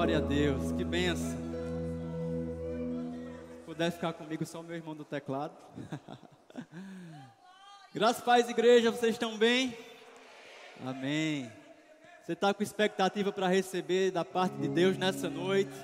[0.00, 1.38] Glória a Deus, que benção.
[3.66, 5.54] Puder ficar comigo, só meu irmão do teclado.
[7.92, 9.76] Graças paz, igreja, vocês estão bem?
[10.86, 11.52] Amém.
[12.22, 15.76] Você está com expectativa para receber da parte de Deus nessa noite?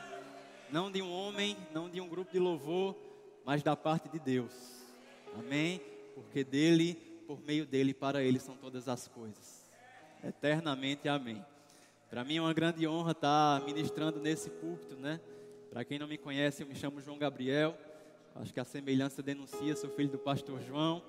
[0.71, 2.97] Não de um homem, não de um grupo de louvor,
[3.45, 4.83] mas da parte de Deus.
[5.39, 5.79] Amém?
[6.15, 6.95] Porque dele,
[7.27, 9.71] por meio dele, para ele são todas as coisas.
[10.25, 11.45] Eternamente, amém.
[12.09, 15.21] Para mim é uma grande honra estar ministrando nesse púlpito, né?
[15.71, 17.77] Para quem não me conhece, eu me chamo João Gabriel.
[18.37, 21.03] Acho que a semelhança denuncia, sou filho do pastor João.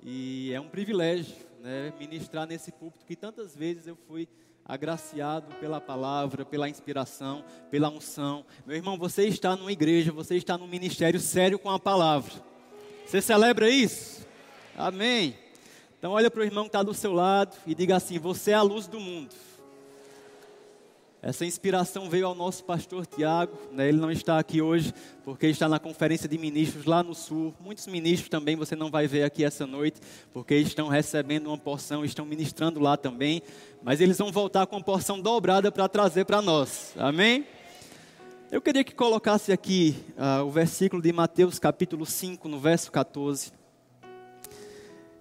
[0.00, 4.28] E é um privilégio, né, ministrar nesse púlpito que tantas vezes eu fui
[4.64, 8.44] agraciado pela palavra, pela inspiração, pela unção.
[8.64, 12.32] Meu irmão, você está numa igreja, você está num ministério sério com a palavra.
[13.04, 14.24] Você celebra isso?
[14.76, 15.36] Amém.
[15.98, 18.54] Então olha para o irmão que está do seu lado e diga assim: você é
[18.54, 19.34] a luz do mundo.
[21.22, 23.88] Essa inspiração veio ao nosso pastor Tiago, né?
[23.88, 24.92] ele não está aqui hoje,
[25.24, 27.54] porque está na conferência de ministros lá no sul.
[27.58, 30.00] Muitos ministros também você não vai ver aqui essa noite,
[30.32, 33.42] porque estão recebendo uma porção, estão ministrando lá também.
[33.82, 36.94] Mas eles vão voltar com uma porção dobrada para trazer para nós.
[36.96, 37.46] Amém?
[38.52, 43.50] Eu queria que colocasse aqui uh, o versículo de Mateus capítulo 5, no verso 14.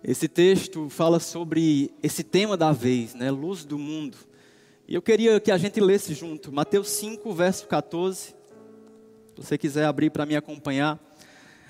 [0.03, 3.31] Esse texto fala sobre esse tema da vez, né?
[3.31, 4.15] Luz do mundo.
[4.87, 8.19] E eu queria que a gente lesse junto, Mateus 5, verso 14.
[8.19, 8.35] Se
[9.35, 10.99] você quiser abrir para me acompanhar.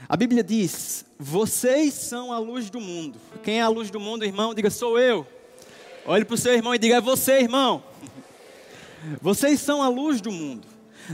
[0.08, 3.18] A Bíblia diz: Vocês são a luz do mundo.
[3.42, 4.54] Quem é a luz do mundo, irmão?
[4.54, 5.26] Diga, sou eu.
[6.06, 7.84] Olhe para o seu irmão e diga, é você, irmão.
[9.22, 10.68] Vocês são a luz do mundo.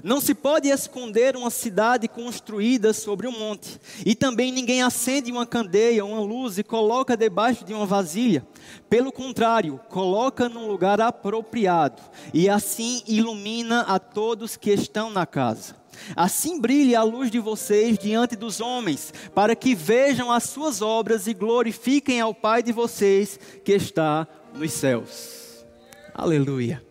[0.04, 3.80] Não se pode esconder uma cidade construída sobre um monte.
[4.06, 8.46] E também ninguém acende uma candeia, uma luz e coloca debaixo de uma vasilha.
[8.90, 12.02] Pelo contrário, coloca num lugar apropriado
[12.34, 15.82] e assim ilumina a todos que estão na casa.
[16.16, 21.28] Assim brilhe a luz de vocês diante dos homens, para que vejam as suas obras
[21.28, 25.64] e glorifiquem ao Pai de vocês que está nos céus.
[26.14, 26.91] Aleluia.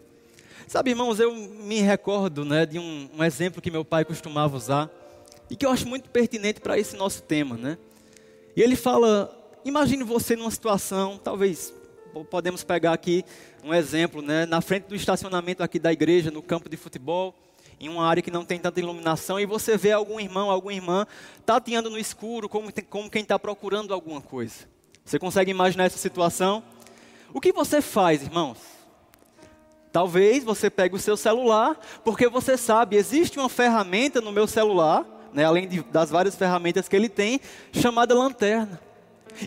[0.70, 4.88] Sabe, irmãos, eu me recordo né, de um, um exemplo que meu pai costumava usar
[5.50, 7.76] e que eu acho muito pertinente para esse nosso tema, né?
[8.54, 11.74] E ele fala: imagine você numa situação, talvez
[12.30, 13.24] podemos pegar aqui
[13.64, 14.46] um exemplo, né?
[14.46, 17.34] Na frente do estacionamento aqui da igreja, no campo de futebol,
[17.80, 21.04] em uma área que não tem tanta iluminação, e você vê algum irmão, alguma irmã
[21.44, 24.68] tateando no escuro, como, como quem está procurando alguma coisa.
[25.04, 26.62] Você consegue imaginar essa situação?
[27.34, 28.69] O que você faz, irmãos?
[29.92, 35.04] Talvez você pegue o seu celular, porque você sabe, existe uma ferramenta no meu celular,
[35.32, 37.40] né, além de, das várias ferramentas que ele tem,
[37.72, 38.80] chamada lanterna.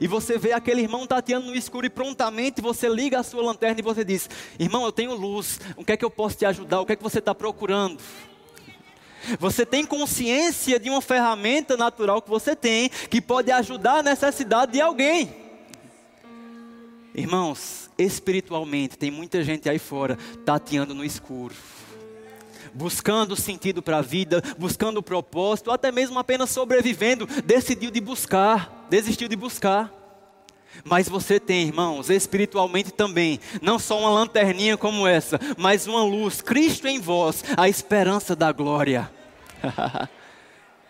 [0.02, 3.80] E você vê aquele irmão tateando no escuro e prontamente você liga a sua lanterna
[3.80, 6.81] e você diz: Irmão, eu tenho luz, o que é que eu posso te ajudar?
[6.81, 8.00] O que é que você está procurando?
[9.40, 14.74] Você tem consciência de uma ferramenta natural que você tem que pode ajudar a necessidade
[14.74, 15.34] de alguém.
[17.16, 21.54] Irmãos, espiritualmente, tem muita gente aí fora tateando no escuro,
[22.74, 29.28] buscando sentido para a vida, buscando propósito, até mesmo apenas sobrevivendo, decidiu de buscar, desistiu
[29.28, 29.92] de buscar.
[30.84, 36.42] Mas você tem, irmãos, espiritualmente também, não só uma lanterninha como essa, mas uma luz,
[36.42, 39.12] Cristo em vós, a esperança da glória.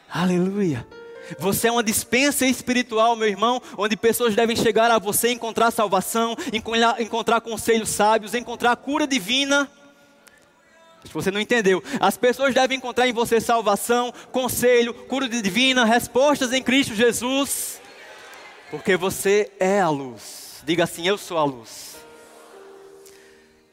[0.10, 0.88] Aleluia.
[1.40, 6.36] Você é uma dispensa espiritual, meu irmão, onde pessoas devem chegar a você encontrar salvação,
[7.00, 9.70] encontrar conselhos sábios, encontrar cura divina.
[11.04, 16.54] Se você não entendeu, as pessoas devem encontrar em você salvação, conselho, cura divina, respostas
[16.54, 17.82] em Cristo Jesus,
[18.72, 20.62] porque você é a luz.
[20.66, 21.98] Diga assim: Eu sou a luz.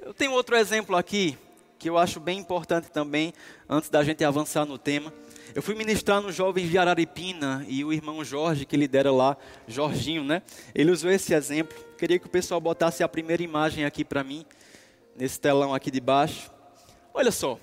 [0.01, 1.39] Eu tenho outro exemplo aqui
[1.79, 3.33] que eu acho bem importante também,
[3.69, 5.13] antes da gente avançar no tema.
[5.53, 10.23] Eu fui ministrar nos jovens de Araripina e o irmão Jorge, que lidera lá, Jorginho,
[10.23, 10.43] né?
[10.73, 11.77] Ele usou esse exemplo.
[11.99, 14.47] Queria que o pessoal botasse a primeira imagem aqui para mim,
[15.17, 16.53] nesse telão aqui de baixo.
[17.13, 17.59] Olha só,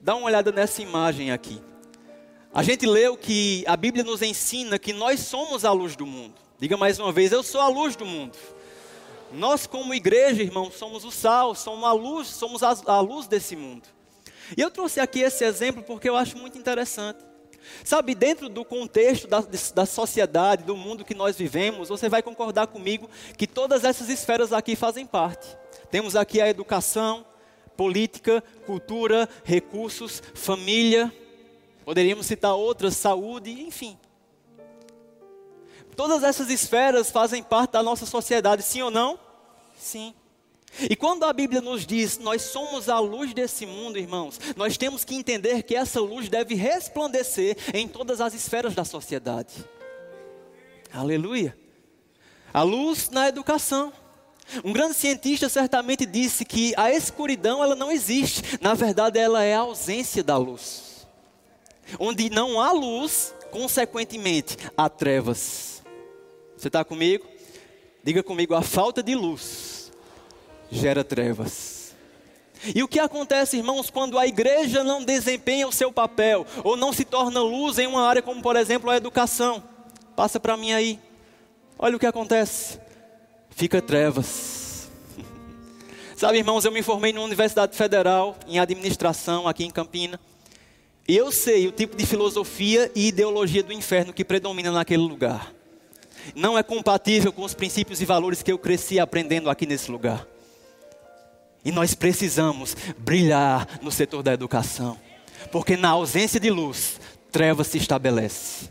[0.00, 1.60] dá uma olhada nessa imagem aqui.
[2.52, 6.34] A gente leu que a Bíblia nos ensina que nós somos a luz do mundo.
[6.58, 8.36] Diga mais uma vez, eu sou a luz do mundo.
[9.32, 13.88] Nós, como igreja, irmão, somos o sal, somos a luz, somos a luz desse mundo.
[14.56, 17.24] E eu trouxe aqui esse exemplo porque eu acho muito interessante.
[17.82, 19.42] Sabe, dentro do contexto da,
[19.74, 24.52] da sociedade, do mundo que nós vivemos, você vai concordar comigo que todas essas esferas
[24.52, 25.46] aqui fazem parte.
[25.90, 27.24] Temos aqui a educação,
[27.76, 31.12] política, cultura, recursos, família,
[31.84, 33.98] poderíamos citar outras, saúde, enfim.
[35.96, 39.18] Todas essas esferas fazem parte da nossa sociedade, sim ou não?
[39.78, 40.14] Sim.
[40.90, 45.04] E quando a Bíblia nos diz, nós somos a luz desse mundo, irmãos, nós temos
[45.04, 49.52] que entender que essa luz deve resplandecer em todas as esferas da sociedade.
[50.92, 51.56] Aleluia.
[52.52, 53.92] A luz na educação.
[54.64, 58.42] Um grande cientista certamente disse que a escuridão ela não existe.
[58.60, 61.06] Na verdade, ela é a ausência da luz.
[61.98, 65.82] Onde não há luz, consequentemente, há trevas.
[66.56, 67.26] Você está comigo?
[68.02, 69.73] Diga comigo, a falta de luz
[70.76, 71.94] gera trevas.
[72.74, 76.92] E o que acontece, irmãos, quando a igreja não desempenha o seu papel ou não
[76.92, 79.62] se torna luz em uma área como, por exemplo, a educação?
[80.16, 80.98] Passa para mim aí.
[81.78, 82.78] Olha o que acontece
[83.54, 84.88] fica trevas.
[86.16, 90.20] Sabe, irmãos, eu me formei na Universidade Federal em administração aqui em Campina.
[91.06, 95.52] E eu sei o tipo de filosofia e ideologia do inferno que predomina naquele lugar.
[96.34, 100.26] Não é compatível com os princípios e valores que eu cresci aprendendo aqui nesse lugar.
[101.64, 104.98] E nós precisamos brilhar no setor da educação,
[105.50, 107.00] porque na ausência de luz,
[107.32, 108.68] trevas se estabelece.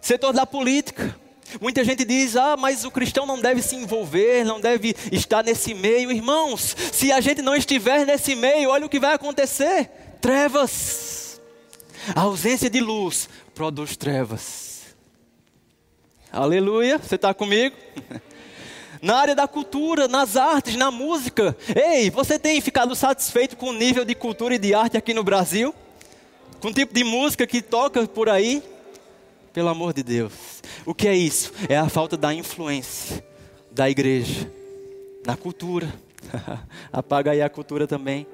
[0.00, 1.16] Setor da política,
[1.60, 5.72] Muita gente diz: ah, mas o cristão não deve se envolver, não deve estar nesse
[5.72, 6.12] meio.
[6.12, 9.88] Irmãos, se a gente não estiver nesse meio, olha o que vai acontecer:
[10.20, 11.40] trevas.
[12.14, 14.94] A ausência de luz produz trevas.
[16.30, 17.74] Aleluia, você está comigo?
[19.00, 21.56] Na área da cultura, nas artes, na música.
[21.74, 25.22] Ei, você tem ficado satisfeito com o nível de cultura e de arte aqui no
[25.22, 25.74] Brasil?
[26.60, 28.62] Com o tipo de música que toca por aí?
[29.52, 30.32] Pelo amor de Deus.
[30.84, 31.52] O que é isso?
[31.68, 33.24] É a falta da influência
[33.70, 34.50] da igreja
[35.24, 35.92] na cultura.
[36.92, 38.26] Apaga aí a cultura também.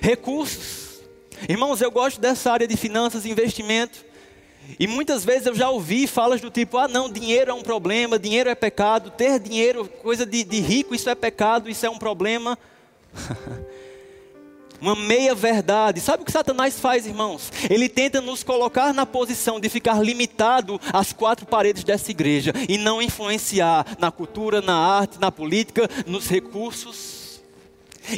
[0.00, 1.00] Recursos.
[1.48, 4.04] Irmãos, eu gosto dessa área de finanças e investimento.
[4.78, 8.18] E muitas vezes eu já ouvi falas do tipo: ah, não, dinheiro é um problema,
[8.18, 11.98] dinheiro é pecado, ter dinheiro, coisa de, de rico, isso é pecado, isso é um
[11.98, 12.58] problema.
[14.82, 16.00] uma meia verdade.
[16.00, 17.52] Sabe o que Satanás faz, irmãos?
[17.70, 22.76] Ele tenta nos colocar na posição de ficar limitado às quatro paredes dessa igreja e
[22.76, 27.21] não influenciar na cultura, na arte, na política, nos recursos.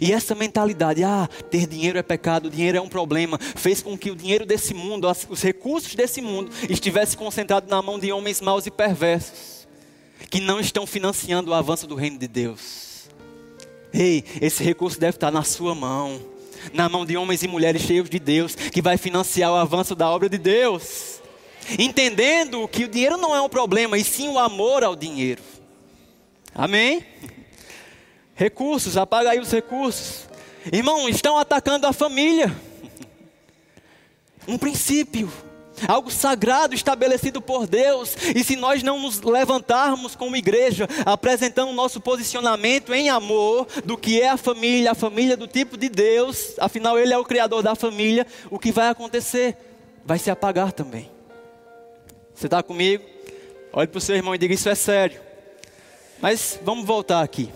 [0.01, 4.11] E essa mentalidade, ah, ter dinheiro é pecado, dinheiro é um problema, fez com que
[4.11, 8.67] o dinheiro desse mundo, os recursos desse mundo, estivesse concentrado na mão de homens maus
[8.67, 9.67] e perversos,
[10.31, 13.09] que não estão financiando o avanço do reino de Deus.
[13.93, 16.21] Ei, esse recurso deve estar na sua mão
[16.73, 20.09] na mão de homens e mulheres cheios de Deus, que vai financiar o avanço da
[20.09, 21.21] obra de Deus.
[21.79, 25.43] Entendendo que o dinheiro não é um problema, e sim o amor ao dinheiro.
[26.55, 27.05] Amém?
[28.35, 30.29] Recursos, apaga aí os recursos.
[30.73, 32.55] Irmão, estão atacando a família.
[34.47, 35.31] Um princípio
[35.89, 38.17] algo sagrado estabelecido por Deus.
[38.35, 44.21] E se nós não nos levantarmos como igreja, apresentando nosso posicionamento em amor do que
[44.21, 47.75] é a família, a família do tipo de Deus, afinal Ele é o Criador da
[47.75, 49.57] família, o que vai acontecer?
[50.05, 51.11] Vai se apagar também.
[52.35, 53.05] Você está comigo?
[53.73, 55.21] Olhe para o seu irmão e diga: Isso é sério.
[56.21, 57.51] Mas vamos voltar aqui.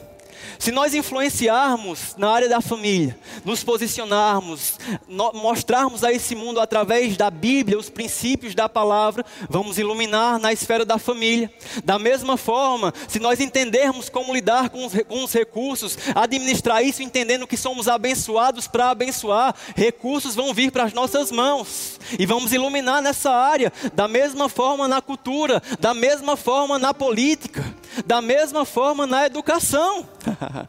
[0.58, 7.16] Se nós influenciarmos na área da família, nos posicionarmos, no, mostrarmos a esse mundo através
[7.16, 11.52] da Bíblia os princípios da palavra, vamos iluminar na esfera da família.
[11.84, 17.02] Da mesma forma, se nós entendermos como lidar com os, com os recursos, administrar isso
[17.02, 22.52] entendendo que somos abençoados para abençoar, recursos vão vir para as nossas mãos e vamos
[22.52, 23.72] iluminar nessa área.
[23.94, 27.64] Da mesma forma na cultura, da mesma forma na política,
[28.04, 30.08] da mesma forma na educação.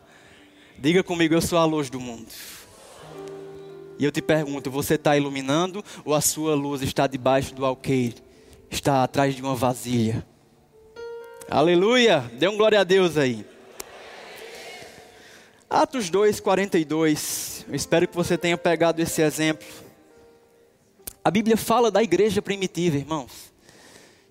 [0.77, 2.27] Diga comigo, eu sou a luz do mundo.
[3.97, 8.15] E eu te pergunto, você está iluminando ou a sua luz está debaixo do alqueire?
[8.71, 10.25] Está atrás de uma vasilha?
[11.49, 12.31] Aleluia!
[12.33, 13.45] Dê um glória a Deus aí.
[15.69, 17.65] Atos 2, 42.
[17.67, 19.67] Eu espero que você tenha pegado esse exemplo.
[21.23, 23.48] A Bíblia fala da igreja primitiva, irmãos.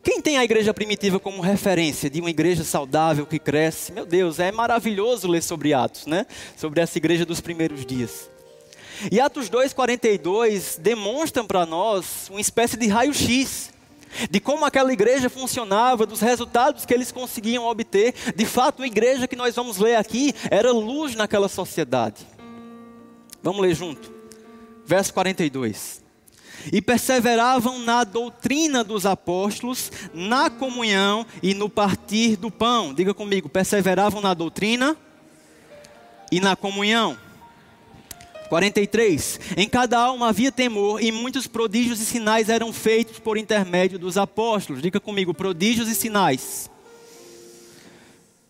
[0.09, 3.93] Quem tem a igreja primitiva como referência de uma igreja saudável que cresce?
[3.93, 6.25] Meu Deus, é maravilhoso ler sobre Atos, né?
[6.57, 8.31] Sobre essa igreja dos primeiros dias.
[9.13, 13.71] E Atos 2:42 demonstram para nós uma espécie de raio-x
[14.31, 18.15] de como aquela igreja funcionava, dos resultados que eles conseguiam obter.
[18.35, 22.27] De fato, a igreja que nós vamos ler aqui era luz naquela sociedade.
[23.43, 24.11] Vamos ler junto.
[24.87, 26.08] Verso 42
[26.73, 32.93] e perseveravam na doutrina dos apóstolos, na comunhão e no partir do pão.
[32.93, 34.97] Diga comigo, perseveravam na doutrina
[36.31, 37.17] e na comunhão.
[38.49, 39.41] 43.
[39.57, 44.17] Em cada alma havia temor e muitos prodígios e sinais eram feitos por intermédio dos
[44.17, 44.81] apóstolos.
[44.81, 46.71] Diga comigo, prodígios e sinais.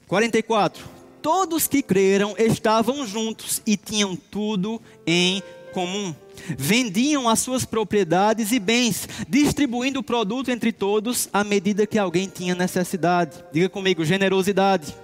[0.07, 6.15] 44 todos que creram estavam juntos e tinham tudo em comum.
[6.57, 12.29] Vendiam as suas propriedades e bens, distribuindo o produto entre todos à medida que alguém
[12.29, 13.45] tinha necessidade.
[13.53, 14.95] Diga comigo, generosidade.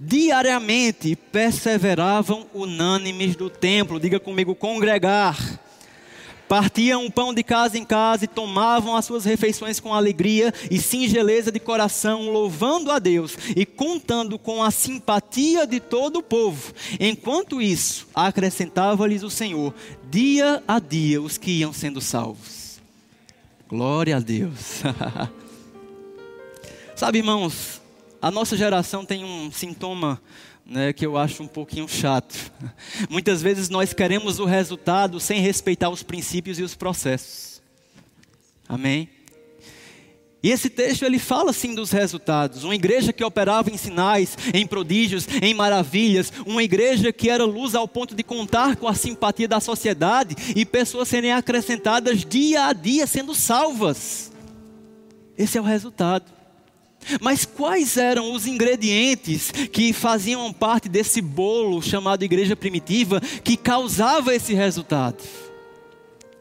[0.00, 3.98] Diariamente perseveravam unânimes do templo.
[3.98, 5.57] Diga comigo, congregar
[6.48, 10.78] Partiam o pão de casa em casa e tomavam as suas refeições com alegria e
[10.78, 16.72] singeleza de coração, louvando a Deus e contando com a simpatia de todo o povo.
[16.98, 19.74] Enquanto isso, acrescentava-lhes o Senhor,
[20.10, 22.80] dia a dia, os que iam sendo salvos.
[23.68, 24.82] Glória a Deus.
[26.96, 27.80] Sabe, irmãos,
[28.20, 30.20] a nossa geração tem um sintoma
[30.68, 32.52] né, que eu acho um pouquinho chato.
[33.08, 37.62] Muitas vezes nós queremos o resultado sem respeitar os princípios e os processos.
[38.68, 39.08] Amém?
[40.42, 42.62] E esse texto ele fala sim dos resultados.
[42.62, 47.74] Uma igreja que operava em sinais, em prodígios, em maravilhas, uma igreja que era luz
[47.74, 52.72] ao ponto de contar com a simpatia da sociedade e pessoas serem acrescentadas dia a
[52.72, 54.30] dia sendo salvas.
[55.36, 56.37] Esse é o resultado.
[57.20, 64.34] Mas quais eram os ingredientes que faziam parte desse bolo chamado igreja primitiva que causava
[64.34, 65.22] esse resultado?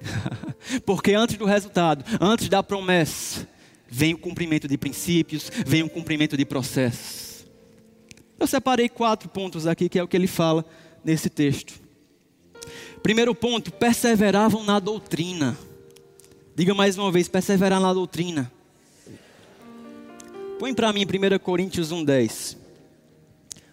[0.86, 3.48] Porque antes do resultado, antes da promessa,
[3.88, 7.46] vem o cumprimento de princípios, vem o cumprimento de processos.
[8.40, 10.66] Eu separei quatro pontos aqui, que é o que ele fala
[11.04, 11.74] nesse texto.
[13.02, 15.58] Primeiro ponto, perseveravam na doutrina.
[16.56, 18.52] Diga mais uma vez, perseverar na doutrina.
[20.60, 22.58] Põe para mim 1 Coríntios 1,10.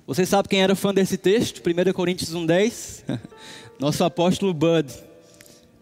[0.06, 1.62] Você sabe quem era fã desse texto?
[1.66, 3.18] 1 Coríntios 1,10?
[3.80, 4.92] Nosso apóstolo Bud.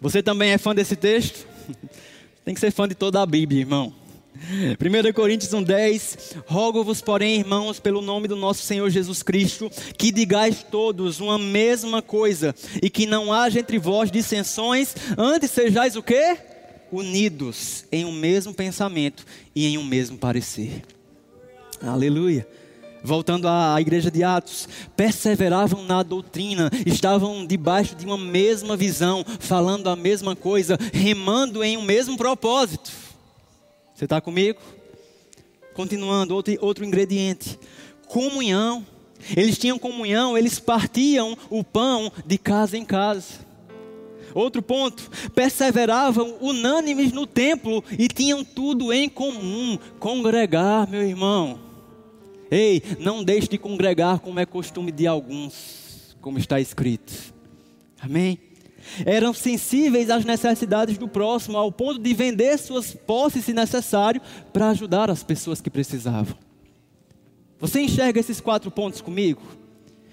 [0.00, 1.44] Você também é fã desse texto?
[2.44, 3.92] Tem que ser fã de toda a Bíblia, irmão.
[4.34, 10.62] 1 Coríntios 1,10 Rogo-vos, porém, irmãos, pelo nome do nosso Senhor Jesus Cristo, que digais
[10.62, 16.51] todos uma mesma coisa, e que não haja entre vós dissensões, antes sejais o quê?
[16.92, 20.82] Unidos em um mesmo pensamento e em um mesmo parecer.
[21.82, 22.46] Aleluia.
[23.02, 29.88] Voltando à igreja de Atos, perseveravam na doutrina, estavam debaixo de uma mesma visão, falando
[29.88, 32.92] a mesma coisa, remando em um mesmo propósito.
[33.92, 34.60] Você está comigo?
[35.74, 37.58] Continuando, outro, outro ingrediente:
[38.06, 38.86] comunhão.
[39.36, 43.51] Eles tinham comunhão, eles partiam o pão de casa em casa.
[44.34, 51.58] Outro ponto, perseveravam unânimes no templo e tinham tudo em comum, congregar, meu irmão.
[52.50, 57.32] Ei, não deixe de congregar como é costume de alguns, como está escrito.
[58.00, 58.38] Amém?
[59.06, 64.20] Eram sensíveis às necessidades do próximo, ao ponto de vender suas posses, se necessário,
[64.52, 66.36] para ajudar as pessoas que precisavam.
[67.58, 69.40] Você enxerga esses quatro pontos comigo?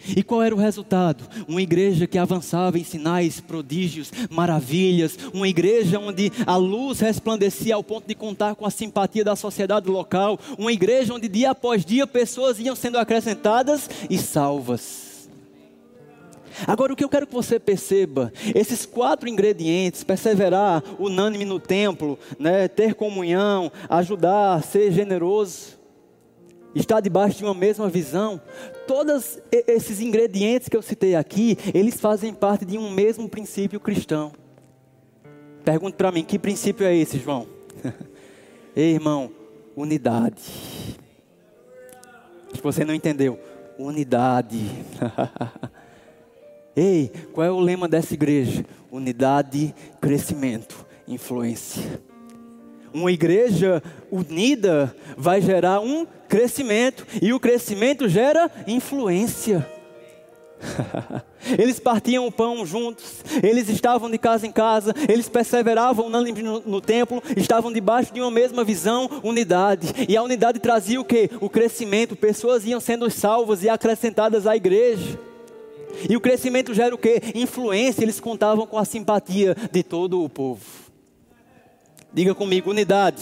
[0.07, 1.23] E qual era o resultado?
[1.47, 7.83] Uma igreja que avançava em sinais, prodígios, maravilhas, uma igreja onde a luz resplandecia ao
[7.83, 12.07] ponto de contar com a simpatia da sociedade local, uma igreja onde dia após dia
[12.07, 15.09] pessoas iam sendo acrescentadas e salvas.
[16.67, 22.19] Agora, o que eu quero que você perceba, esses quatro ingredientes, perseverar unânime no templo,
[22.37, 25.78] né, ter comunhão, ajudar, ser generoso,
[26.81, 28.41] está debaixo de uma mesma visão.
[28.87, 34.31] Todos esses ingredientes que eu citei aqui, eles fazem parte de um mesmo princípio cristão.
[35.63, 37.47] Pergunte para mim, que princípio é esse, João?
[38.75, 39.31] Ei, irmão,
[39.75, 40.41] unidade.
[42.53, 43.39] Se você não entendeu,
[43.77, 44.59] unidade.
[46.75, 48.65] Ei, qual é o lema dessa igreja?
[48.91, 52.01] Unidade, crescimento, influência.
[52.93, 59.67] Uma igreja unida vai gerar um crescimento, e o crescimento gera influência.
[61.57, 66.81] eles partiam o pão juntos, eles estavam de casa em casa, eles perseveravam no, no,
[66.81, 69.87] templo, estavam debaixo de uma mesma visão, unidade.
[70.07, 71.29] E a unidade trazia o que?
[71.39, 75.19] O crescimento, pessoas iam sendo salvas e acrescentadas à igreja.
[76.07, 77.21] E o crescimento gera o que?
[77.35, 80.88] Influência, eles contavam com a simpatia de todo o povo.
[82.11, 83.21] Diga comigo: unidade,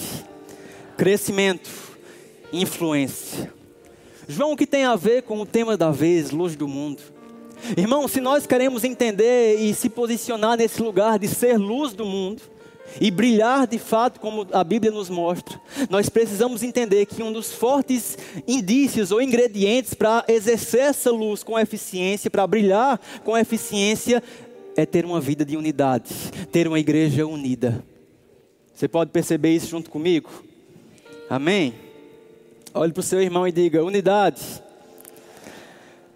[0.96, 1.70] crescimento,
[2.54, 3.52] influência.
[4.28, 7.02] João, o que tem a ver com o tema da vez, luz do mundo?
[7.76, 12.42] Irmão, se nós queremos entender e se posicionar nesse lugar de ser luz do mundo
[13.02, 17.52] e brilhar de fato como a Bíblia nos mostra, nós precisamos entender que um dos
[17.52, 18.18] fortes
[18.48, 24.24] indícios ou ingredientes para exercer essa luz com eficiência, para brilhar com eficiência,
[24.78, 26.14] é ter uma vida de unidade,
[26.52, 27.84] ter uma igreja unida.
[28.78, 30.30] Você pode perceber isso junto comigo?
[31.28, 31.74] Amém?
[32.76, 34.62] Olhe para o seu irmão e diga: unidade,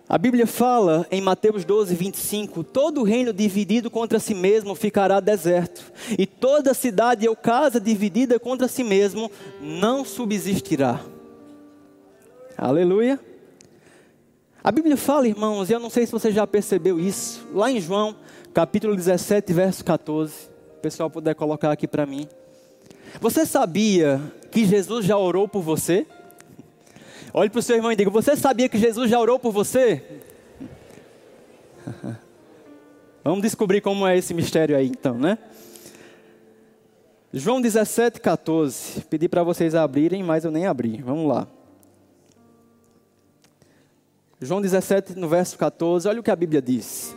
[0.07, 5.91] A Bíblia fala em Mateus 12, 25: todo reino dividido contra si mesmo ficará deserto,
[6.19, 10.99] e toda cidade ou casa dividida contra si mesmo não subsistirá.
[12.55, 13.19] Aleluia.
[14.63, 17.81] A Bíblia fala, irmãos, e eu não sei se você já percebeu isso, lá em
[17.81, 18.15] João,
[18.53, 20.33] capítulo 17, verso 14.
[20.77, 22.27] O pessoal puder colocar aqui para mim.
[23.19, 26.07] Você sabia que Jesus já orou por você?
[27.33, 30.03] Olhe para o seu irmão e diga: Você sabia que Jesus já orou por você?
[33.23, 35.37] Vamos descobrir como é esse mistério aí, então, né?
[37.33, 39.01] João 17, 14.
[39.05, 41.01] Pedi para vocês abrirem, mas eu nem abri.
[41.01, 41.47] Vamos lá.
[44.41, 46.07] João 17, no verso 14.
[46.07, 47.15] Olha o que a Bíblia diz.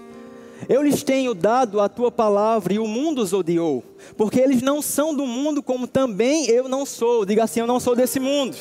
[0.69, 3.85] Eu lhes tenho dado a tua palavra e o mundo os odiou,
[4.17, 7.25] porque eles não são do mundo, como também eu não sou.
[7.25, 8.57] Diga assim: Eu não sou desse mundo.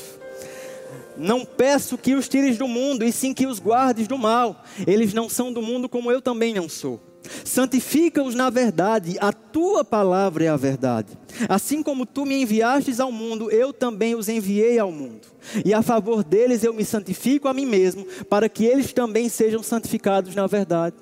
[1.15, 4.63] Não peço que os tires do mundo, e sim que os guardes do mal.
[4.85, 6.99] Eles não são do mundo como eu também não sou.
[7.45, 11.17] Santifica-os na verdade, a tua palavra é a verdade.
[11.47, 15.21] Assim como tu me enviastes ao mundo, eu também os enviei ao mundo.
[15.63, 19.63] E a favor deles eu me santifico a mim mesmo, para que eles também sejam
[19.63, 20.95] santificados na verdade.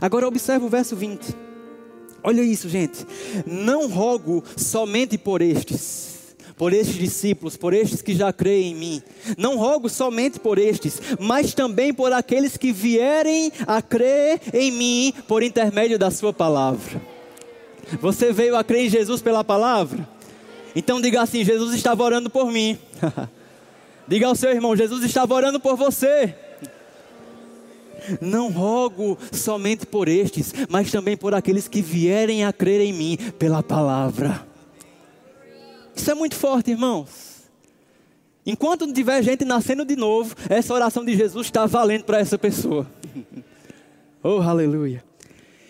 [0.00, 1.34] Agora observe o verso 20.
[2.22, 3.06] Olha isso, gente.
[3.46, 6.12] Não rogo somente por estes
[6.62, 9.02] por estes discípulos, por estes que já creem em mim.
[9.36, 15.14] Não rogo somente por estes, mas também por aqueles que vierem a crer em mim
[15.26, 17.02] por intermédio da Sua palavra.
[18.00, 20.08] Você veio a crer em Jesus pela palavra?
[20.74, 22.78] Então diga assim: Jesus estava orando por mim.
[24.06, 26.34] diga ao seu irmão: Jesus estava orando por você.
[28.20, 33.16] Não rogo somente por estes, mas também por aqueles que vierem a crer em mim
[33.38, 34.46] pela palavra.
[35.94, 37.32] Isso é muito forte, irmãos.
[38.44, 42.36] Enquanto não tiver gente nascendo de novo, essa oração de Jesus está valendo para essa
[42.36, 42.86] pessoa.
[44.22, 45.04] oh, aleluia.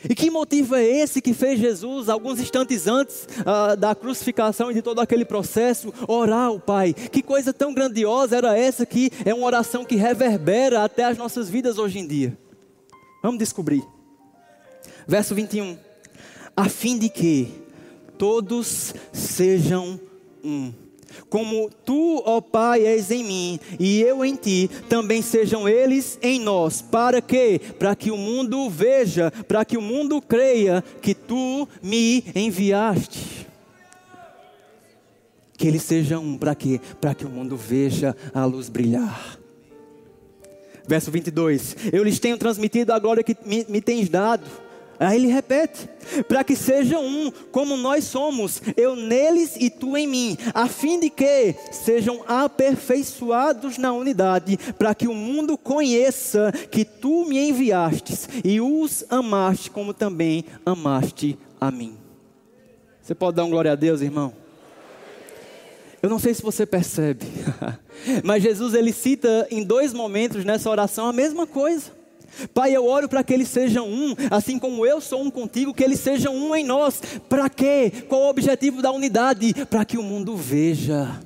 [0.09, 4.75] E que motivo é esse que fez Jesus, alguns instantes antes uh, da crucificação e
[4.75, 6.93] de todo aquele processo, orar ao Pai?
[6.93, 11.49] Que coisa tão grandiosa era essa que é uma oração que reverbera até as nossas
[11.49, 12.37] vidas hoje em dia?
[13.23, 13.83] Vamos descobrir.
[15.07, 15.79] Verso 21.
[16.57, 17.49] A fim de que
[18.19, 20.01] todos sejam
[20.45, 20.73] um.
[21.29, 26.41] Como tu, ó Pai, és em mim e eu em ti, também sejam eles em
[26.41, 26.83] nós.
[26.83, 27.61] Para quê?
[27.79, 33.47] Para que o mundo veja, para que o mundo creia que tu me enviaste.
[35.57, 36.81] Que eles sejam um, para quê?
[37.01, 39.39] Para que o mundo veja a luz brilhar.
[40.89, 44.45] Verso 22: Eu lhes tenho transmitido a glória que me, me tens dado
[45.03, 45.89] Aí ele repete:
[46.29, 51.01] para que sejam um, como nós somos, eu neles e tu em mim, a fim
[51.01, 58.29] de que sejam aperfeiçoados na unidade, para que o mundo conheça que tu me enviastes
[58.45, 61.97] e os amaste, como também amaste a mim.
[63.03, 64.33] Você pode dar um glória a Deus, irmão?
[66.01, 67.27] Eu não sei se você percebe,
[68.23, 72.02] mas Jesus ele cita em dois momentos nessa oração a mesma coisa.
[72.55, 75.85] Pai, eu oro para que eles sejam um, assim como eu sou um contigo, que
[75.85, 77.01] eles sejam um em nós.
[77.29, 77.93] Para quê?
[78.09, 79.55] Qual o objetivo da unidade?
[79.67, 81.21] Para que o mundo veja.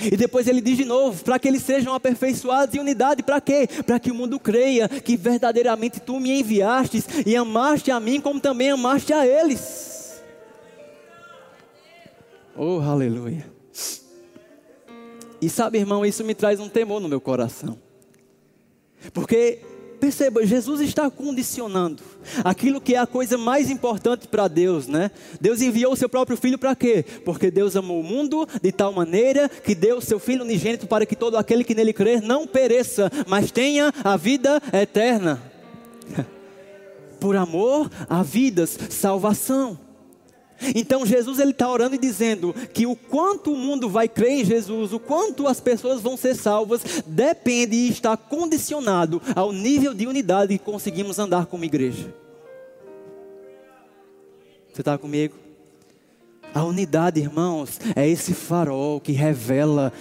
[0.00, 3.68] E depois ele diz de novo: para que eles sejam aperfeiçoados em unidade, para quê?
[3.86, 8.40] Para que o mundo creia que verdadeiramente tu me enviastes e amaste a mim, como
[8.40, 10.22] também amaste a eles.
[12.56, 13.46] Oh, aleluia.
[15.40, 17.78] E sabe, irmão, isso me traz um temor no meu coração.
[19.12, 19.60] Porque
[20.00, 22.02] Perceba, Jesus está condicionando
[22.44, 25.10] aquilo que é a coisa mais importante para Deus, né?
[25.40, 27.04] Deus enviou o seu próprio filho para quê?
[27.24, 31.04] Porque Deus amou o mundo de tal maneira que deu o seu filho unigênito para
[31.04, 35.42] que todo aquele que nele crer não pereça, mas tenha a vida eterna.
[37.18, 39.87] Por amor a vidas, salvação.
[40.74, 44.44] Então Jesus ele está orando e dizendo que o quanto o mundo vai crer em
[44.44, 50.06] Jesus, o quanto as pessoas vão ser salvas, depende e está condicionado ao nível de
[50.06, 52.12] unidade que conseguimos andar como igreja.
[54.72, 55.34] Você está comigo?
[56.54, 59.92] A unidade, irmãos, é esse farol que revela,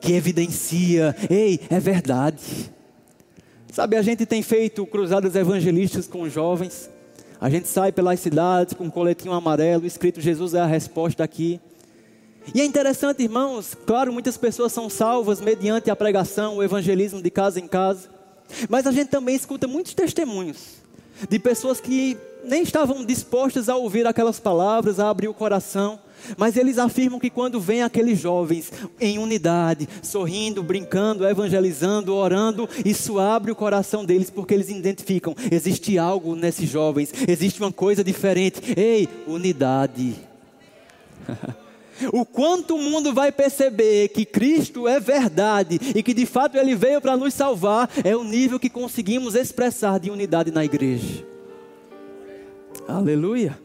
[0.00, 2.72] que evidencia, ei, é verdade.
[3.72, 6.90] Sabe, a gente tem feito cruzadas evangelísticas com jovens.
[7.44, 11.60] A gente sai pelas cidades com um coletinho amarelo, escrito Jesus é a resposta aqui.
[12.54, 17.28] E é interessante, irmãos, claro, muitas pessoas são salvas mediante a pregação, o evangelismo de
[17.28, 18.08] casa em casa.
[18.66, 20.76] Mas a gente também escuta muitos testemunhos
[21.28, 26.00] de pessoas que nem estavam dispostas a ouvir aquelas palavras, a abrir o coração.
[26.36, 33.18] Mas eles afirmam que quando vêm aqueles jovens em unidade, sorrindo, brincando, evangelizando, orando, isso
[33.18, 38.60] abre o coração deles porque eles identificam: existe algo nesses jovens, existe uma coisa diferente.
[38.76, 40.14] Ei, unidade.
[42.12, 46.74] O quanto o mundo vai perceber que Cristo é verdade e que de fato Ele
[46.74, 51.24] veio para nos salvar, é o nível que conseguimos expressar de unidade na igreja.
[52.88, 53.63] Aleluia.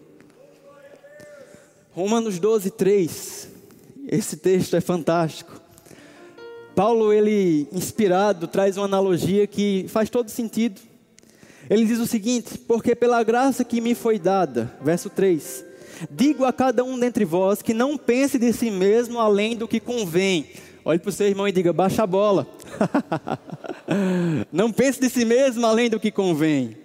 [2.00, 3.50] Romanos 12, 3.
[4.08, 5.60] Esse texto é fantástico.
[6.74, 10.80] Paulo, ele, inspirado, traz uma analogia que faz todo sentido.
[11.70, 15.66] Ele diz o seguinte: Porque pela graça que me foi dada, verso 3,
[16.10, 19.82] digo a cada um dentre vós que não pense de si mesmo além do que
[19.82, 20.48] convém.
[20.86, 22.48] Olhe para o seu irmão e diga: baixa a bola.
[24.54, 26.78] não pense de si mesmo além do que convém.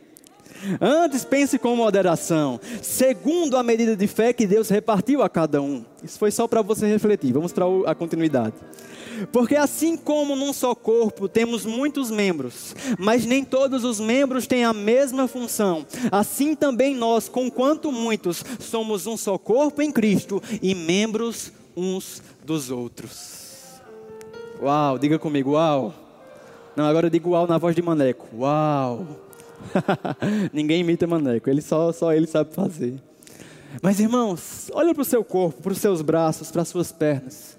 [0.80, 5.84] Antes pense com moderação, segundo a medida de fé que Deus repartiu a cada um.
[6.02, 7.32] Isso foi só para você refletir.
[7.32, 8.54] Vamos para a continuidade.
[9.30, 14.64] Porque assim como num só corpo temos muitos membros, mas nem todos os membros têm
[14.64, 20.74] a mesma função, assim também nós, conquanto muitos, somos um só corpo em Cristo e
[20.74, 23.44] membros uns dos outros.
[24.60, 25.94] Uau, diga comigo, uau.
[26.76, 28.26] Não, agora eu digo uau na voz de maneco.
[28.36, 29.06] Uau.
[30.52, 33.00] Ninguém imita Maneco, ele só, só ele sabe fazer.
[33.82, 37.58] Mas irmãos, olha para o seu corpo, para os seus braços, para as suas pernas.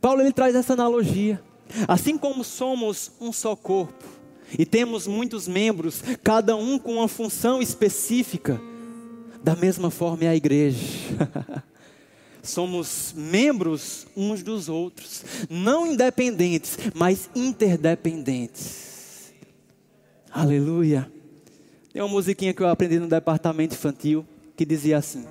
[0.00, 1.40] Paulo ele traz essa analogia.
[1.88, 4.04] Assim como somos um só corpo
[4.56, 8.60] e temos muitos membros, cada um com uma função específica,
[9.42, 10.78] da mesma forma é a igreja.
[12.42, 19.32] somos membros uns dos outros, não independentes, mas interdependentes.
[20.30, 21.13] Aleluia.
[21.94, 24.26] Tem uma musiquinha que eu aprendi no departamento infantil
[24.56, 25.24] que dizia assim: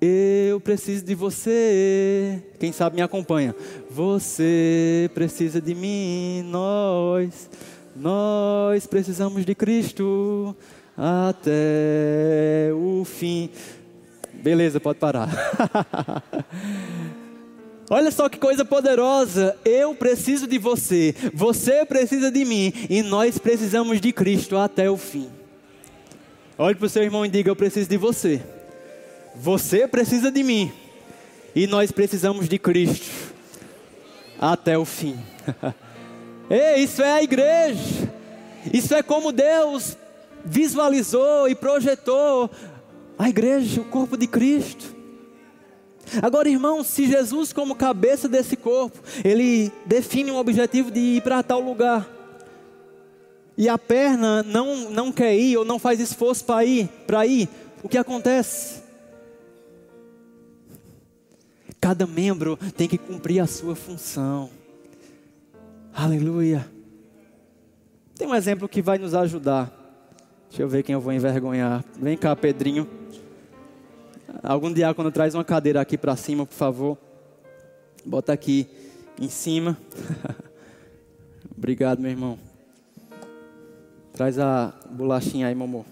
[0.00, 2.42] Eu preciso de você.
[2.58, 3.54] Quem sabe me acompanha.
[3.90, 7.50] Você precisa de mim, nós.
[7.94, 10.56] Nós precisamos de Cristo
[10.96, 13.50] até o fim.
[14.32, 15.28] Beleza, pode parar.
[17.90, 19.54] Olha só que coisa poderosa.
[19.66, 24.96] Eu preciso de você, você precisa de mim e nós precisamos de Cristo até o
[24.96, 25.37] fim.
[26.60, 28.42] Olhe para o seu irmão e diga: Eu preciso de você.
[29.36, 30.72] Você precisa de mim.
[31.54, 33.06] E nós precisamos de Cristo
[34.40, 35.16] até o fim.
[36.50, 38.12] Ei, isso é a igreja.
[38.72, 39.96] Isso é como Deus
[40.44, 42.50] visualizou e projetou
[43.16, 44.96] a igreja, o corpo de Cristo.
[46.20, 51.42] Agora, irmão, se Jesus, como cabeça desse corpo, ele define um objetivo de ir para
[51.42, 52.17] tal lugar
[53.58, 57.48] e a perna não, não quer ir ou não faz esforço para ir, para ir,
[57.82, 58.80] o que acontece?
[61.80, 64.48] Cada membro tem que cumprir a sua função.
[65.92, 66.70] Aleluia.
[68.14, 69.72] Tem um exemplo que vai nos ajudar.
[70.48, 71.84] Deixa eu ver quem eu vou envergonhar.
[72.00, 72.88] Vem cá, Pedrinho.
[74.40, 76.96] Algum diácono traz uma cadeira aqui para cima, por favor.
[78.04, 78.68] Bota aqui
[79.20, 79.76] em cima.
[81.56, 82.47] Obrigado, meu irmão.
[84.18, 85.84] Traz a bolachinha aí, mamô.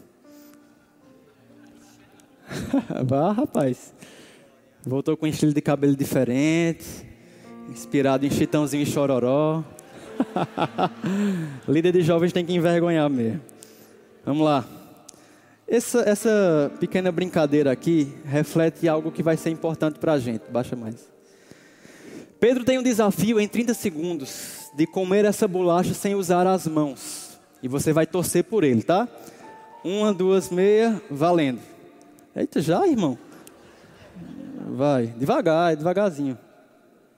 [3.06, 3.94] Vá, rapaz.
[4.84, 7.06] Voltou com um estilo de cabelo diferente.
[7.70, 9.62] Inspirado em Chitãozinho e Chororó.
[11.68, 13.40] Líder de jovens tem que envergonhar mesmo.
[14.24, 14.64] Vamos lá.
[15.68, 20.42] Essa, essa pequena brincadeira aqui reflete algo que vai ser importante para a gente.
[20.50, 21.08] Baixa mais.
[22.40, 27.25] Pedro tem um desafio em 30 segundos de comer essa bolacha sem usar as mãos.
[27.66, 29.08] E você vai torcer por ele, tá?
[29.82, 31.58] Uma, duas, meia, valendo.
[32.36, 33.18] Eita, já, irmão?
[34.68, 36.38] Vai, devagar, devagarzinho.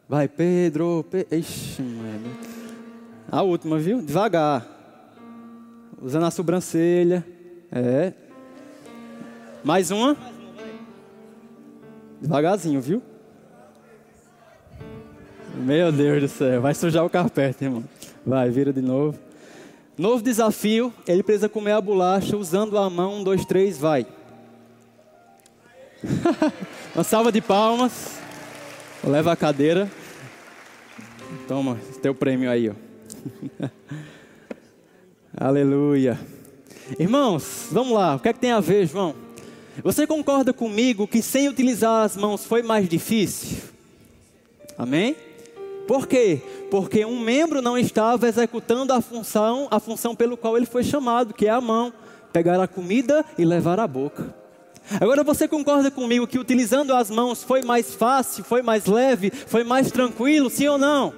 [0.09, 1.05] Vai, Pedro.
[1.11, 1.27] Pe...
[1.31, 2.31] Ixi, mano.
[3.31, 4.01] A última, viu?
[4.01, 4.67] Devagar.
[6.01, 7.23] Usando a sobrancelha.
[7.71, 8.15] É.
[9.63, 10.17] Mais uma.
[12.23, 13.03] Devagarzinho, viu?
[15.57, 16.63] Meu Deus do céu.
[16.63, 17.85] Vai sujar o carpete, irmão.
[18.25, 19.28] Vai, vira de novo.
[19.99, 23.17] Novo desafio, ele precisa comer a bolacha usando a mão.
[23.17, 24.07] Um, dois, três, vai.
[26.95, 28.17] Uma salva de palmas.
[29.03, 29.91] Leva a cadeira.
[31.49, 32.75] Toma, teu prêmio aí, ó.
[35.37, 36.17] Aleluia.
[36.97, 38.15] Irmãos, vamos lá.
[38.15, 39.17] O que é que tem a ver, João?
[39.83, 43.59] Você concorda comigo que sem utilizar as mãos foi mais difícil?
[44.77, 45.17] Amém?
[45.89, 46.43] Por quê?
[46.71, 51.33] Porque um membro não estava executando a função, a função pelo qual ele foi chamado,
[51.33, 51.91] que é a mão.
[52.31, 54.35] pegar a comida e levar à boca.
[55.01, 59.65] Agora você concorda comigo que utilizando as mãos foi mais fácil, foi mais leve, foi
[59.65, 61.15] mais tranquilo, sim ou não?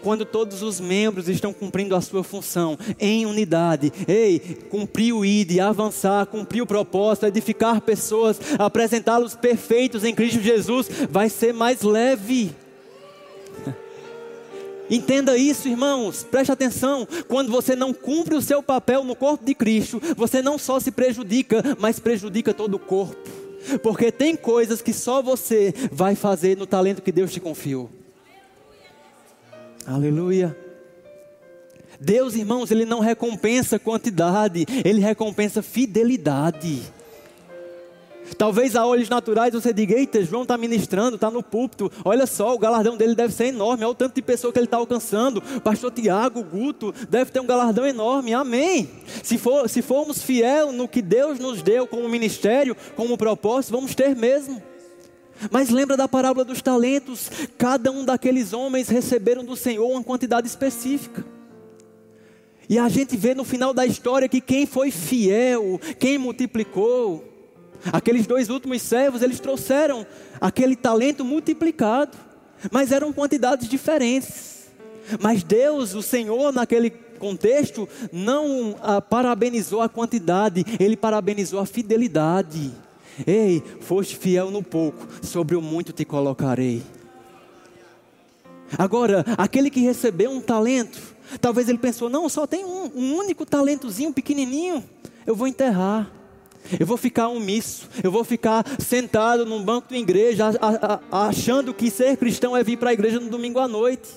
[0.00, 4.38] Quando todos os membros estão cumprindo a sua função em unidade, ei,
[4.70, 11.28] cumprir o ID, avançar, cumprir o propósito, edificar pessoas, apresentá-los perfeitos em Cristo Jesus, vai
[11.28, 12.61] ser mais leve.
[14.92, 17.08] Entenda isso, irmãos, preste atenção.
[17.26, 20.90] Quando você não cumpre o seu papel no corpo de Cristo, você não só se
[20.90, 23.16] prejudica, mas prejudica todo o corpo.
[23.82, 27.88] Porque tem coisas que só você vai fazer no talento que Deus te confiou.
[29.86, 30.54] Aleluia.
[31.98, 36.82] Deus, irmãos, Ele não recompensa quantidade, Ele recompensa fidelidade.
[38.38, 41.90] Talvez a olhos naturais você diga: Eita, João está ministrando, está no púlpito.
[42.04, 43.84] Olha só, o galardão dele deve ser enorme.
[43.84, 45.42] Olha o tanto de pessoa que ele está alcançando.
[45.60, 48.34] Pastor Tiago, Guto, deve ter um galardão enorme.
[48.34, 48.90] Amém.
[49.22, 53.94] Se, for, se formos fiel no que Deus nos deu como ministério, como propósito, vamos
[53.94, 54.62] ter mesmo.
[55.50, 57.30] Mas lembra da parábola dos talentos?
[57.58, 61.24] Cada um daqueles homens receberam do Senhor uma quantidade específica.
[62.68, 67.31] E a gente vê no final da história que quem foi fiel, quem multiplicou,
[67.90, 70.06] Aqueles dois últimos servos, eles trouxeram
[70.40, 72.16] aquele talento multiplicado,
[72.70, 74.70] mas eram quantidades diferentes.
[75.20, 82.72] Mas Deus, o Senhor, naquele contexto, não a parabenizou a quantidade, ele parabenizou a fidelidade.
[83.26, 86.82] Ei, foste fiel no pouco, sobre o muito te colocarei.
[88.78, 90.98] Agora, aquele que recebeu um talento,
[91.40, 94.82] talvez ele pensou: não, só tem um, um único talentozinho pequenininho,
[95.26, 96.10] eu vou enterrar.
[96.78, 100.50] Eu vou ficar omisso, eu vou ficar sentado num banco de igreja,
[101.10, 104.08] achando que ser cristão é vir para a igreja no domingo à noite.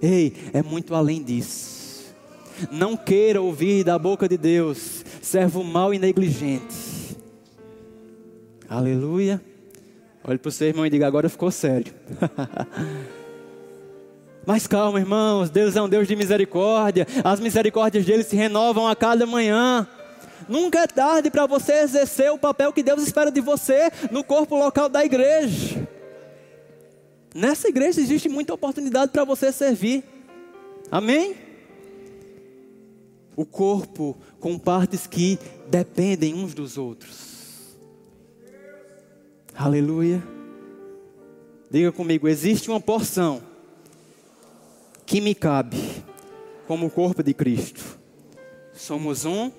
[0.00, 2.14] Ei, é muito além disso.
[2.70, 7.16] Não queira ouvir da boca de Deus, servo mau e negligente.
[8.68, 9.40] Aleluia.
[10.24, 11.92] Olhe para o seu irmão e diga: agora ficou sério.
[14.44, 18.96] Mas calma, irmãos, Deus é um Deus de misericórdia, as misericórdias dele se renovam a
[18.96, 19.86] cada manhã.
[20.48, 24.56] Nunca é tarde para você exercer o papel que Deus espera de você no corpo
[24.56, 25.86] local da igreja.
[27.34, 30.02] Nessa igreja existe muita oportunidade para você servir.
[30.90, 31.36] Amém?
[33.36, 37.76] O corpo com partes que dependem uns dos outros.
[39.54, 40.22] Aleluia.
[41.70, 43.42] Diga comigo: existe uma porção
[45.04, 45.78] que me cabe
[46.66, 47.98] como o corpo de Cristo.
[48.72, 49.50] Somos um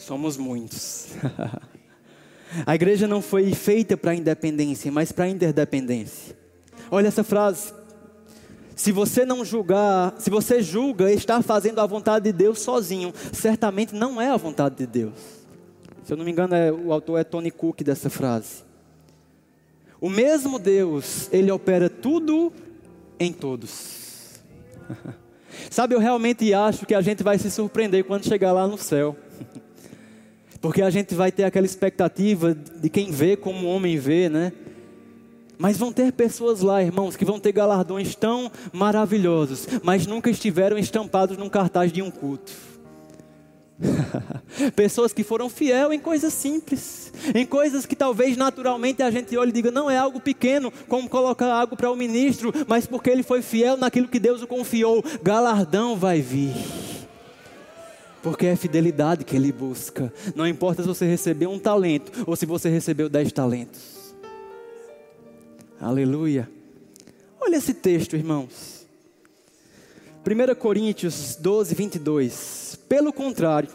[0.00, 1.08] Somos muitos.
[2.64, 6.34] a igreja não foi feita para independência, mas para interdependência.
[6.90, 7.74] Olha essa frase.
[8.74, 13.94] Se você não julgar, se você julga estar fazendo a vontade de Deus sozinho, certamente
[13.94, 15.12] não é a vontade de Deus.
[16.02, 18.64] Se eu não me engano, é, o autor é Tony Cook dessa frase.
[20.00, 22.50] O mesmo Deus, ele opera tudo
[23.18, 24.40] em todos.
[25.70, 29.14] Sabe, eu realmente acho que a gente vai se surpreender quando chegar lá no céu.
[30.60, 34.52] Porque a gente vai ter aquela expectativa de quem vê como o homem vê, né?
[35.58, 40.78] Mas vão ter pessoas lá, irmãos, que vão ter galardões tão maravilhosos, mas nunca estiveram
[40.78, 42.52] estampados num cartaz de um culto.
[44.76, 49.50] Pessoas que foram fiel em coisas simples, em coisas que talvez naturalmente a gente olhe
[49.50, 53.22] e diga, não é algo pequeno, como colocar água para o ministro, mas porque ele
[53.22, 56.54] foi fiel naquilo que Deus o confiou, galardão vai vir.
[58.22, 60.12] Porque é fidelidade que ele busca.
[60.34, 64.14] Não importa se você recebeu um talento ou se você recebeu dez talentos.
[65.80, 66.50] Aleluia.
[67.40, 68.86] Olha esse texto, irmãos.
[70.26, 72.78] 1 Coríntios 12, 22.
[72.86, 73.70] Pelo contrário,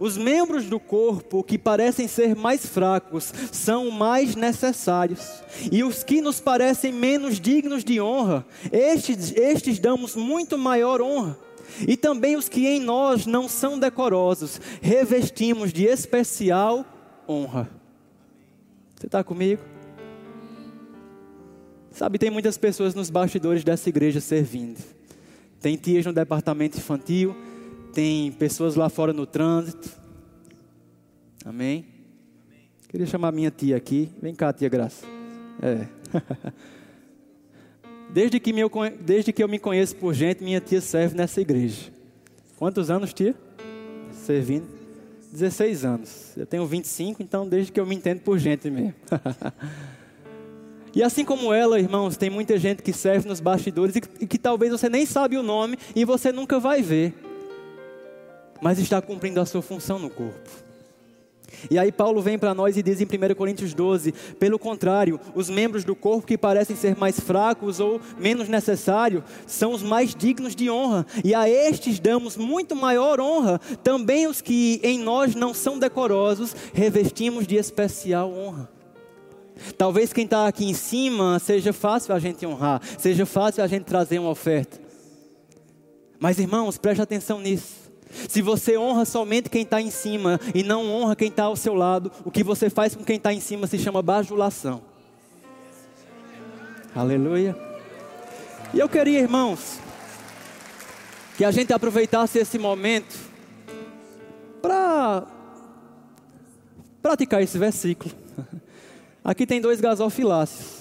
[0.00, 6.22] os membros do corpo que parecem ser mais fracos são mais necessários, e os que
[6.22, 11.36] nos parecem menos dignos de honra, estes, estes damos muito maior honra
[11.86, 16.84] e também os que em nós não são decorosos, revestimos de especial
[17.28, 17.68] honra.
[18.94, 19.62] Você está comigo?
[21.90, 24.82] Sabe, tem muitas pessoas nos bastidores dessa igreja servindo.
[25.60, 27.36] Tem tias no departamento infantil,
[27.92, 29.90] tem pessoas lá fora no trânsito.
[31.44, 31.86] Amém?
[32.88, 34.10] Queria chamar minha tia aqui.
[34.20, 35.06] Vem cá, tia Graça.
[35.62, 35.86] É.
[38.14, 38.52] Desde que,
[39.00, 41.90] desde que eu me conheço por gente, minha tia serve nessa igreja.
[42.56, 43.34] Quantos anos, tia?
[44.12, 44.68] Servindo?
[45.32, 46.32] 16 anos.
[46.36, 48.94] Eu tenho 25, então desde que eu me entendo por gente mesmo.
[50.94, 54.26] e assim como ela, irmãos, tem muita gente que serve nos bastidores e que, e
[54.28, 57.12] que talvez você nem sabe o nome e você nunca vai ver.
[58.62, 60.63] mas está cumprindo a sua função no corpo.
[61.70, 65.48] E aí Paulo vem para nós e diz em 1 Coríntios 12: pelo contrário, os
[65.48, 70.54] membros do corpo que parecem ser mais fracos ou menos necessários são os mais dignos
[70.54, 73.60] de honra, e a estes damos muito maior honra.
[73.82, 78.68] Também os que em nós não são decorosos, revestimos de especial honra.
[79.78, 83.84] Talvez quem está aqui em cima seja fácil a gente honrar, seja fácil a gente
[83.84, 84.80] trazer uma oferta.
[86.18, 87.83] Mas irmãos, preste atenção nisso.
[88.28, 91.74] Se você honra somente quem está em cima e não honra quem está ao seu
[91.74, 94.82] lado, o que você faz com quem está em cima se chama bajulação.
[96.94, 97.56] Aleluia.
[98.72, 99.78] E eu queria, irmãos,
[101.36, 103.16] que a gente aproveitasse esse momento
[104.62, 105.26] para
[107.02, 108.14] praticar esse versículo.
[109.22, 110.73] Aqui tem dois gasofiláceos.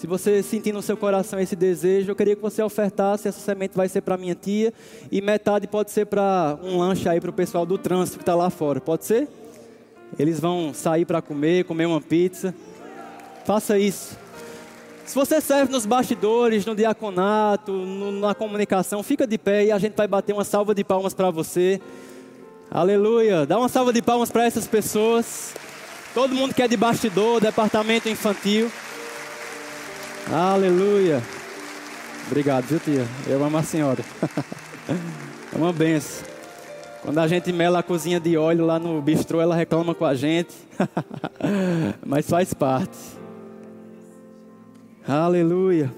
[0.00, 3.28] Se você sentir no seu coração esse desejo, eu queria que você ofertasse.
[3.28, 4.72] Essa semente vai ser para minha tia
[5.12, 8.34] e metade pode ser para um lanche aí para o pessoal do trânsito que está
[8.34, 8.80] lá fora.
[8.80, 9.28] Pode ser?
[10.18, 12.54] Eles vão sair para comer, comer uma pizza.
[13.44, 14.16] Faça isso.
[15.04, 19.78] Se você serve nos bastidores, no diaconato, no, na comunicação, fica de pé e a
[19.78, 21.78] gente vai bater uma salva de palmas para você.
[22.70, 23.44] Aleluia.
[23.44, 25.52] Dá uma salva de palmas para essas pessoas.
[26.14, 28.70] Todo mundo que é de bastidor, departamento infantil.
[30.32, 31.20] Aleluia.
[32.28, 33.04] Obrigado, viu, tia?
[33.26, 34.04] Eu amo a senhora.
[35.52, 36.24] é uma benção.
[37.02, 40.14] Quando a gente mela a cozinha de óleo lá no bistrô, ela reclama com a
[40.14, 40.54] gente.
[42.06, 42.96] Mas faz parte.
[45.04, 45.92] Aleluia.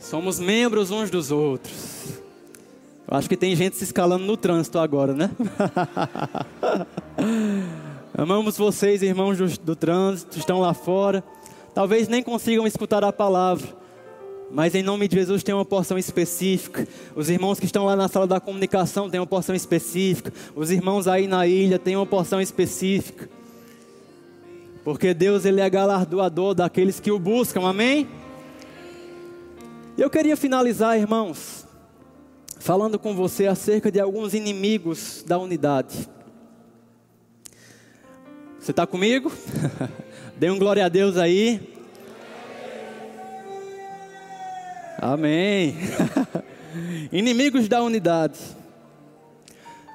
[0.00, 2.20] Somos membros uns dos outros.
[3.08, 5.30] Eu acho que tem gente se escalando no trânsito agora, né?
[8.18, 11.22] Amamos vocês, irmãos do, do trânsito, estão lá fora
[11.76, 13.68] talvez nem consigam escutar a palavra,
[14.50, 16.88] mas em nome de Jesus tem uma porção específica.
[17.14, 20.32] Os irmãos que estão lá na sala da comunicação têm uma porção específica.
[20.54, 23.28] Os irmãos aí na ilha têm uma porção específica.
[24.82, 27.68] Porque Deus ele é galardoador daqueles que o buscam.
[27.68, 28.08] Amém?
[29.98, 31.66] Eu queria finalizar, irmãos,
[32.58, 36.08] falando com você acerca de alguns inimigos da unidade.
[38.58, 39.30] Você está comigo?
[40.36, 41.60] Dê um glória a Deus aí.
[44.98, 45.74] Amém.
[47.10, 48.38] inimigos da unidade.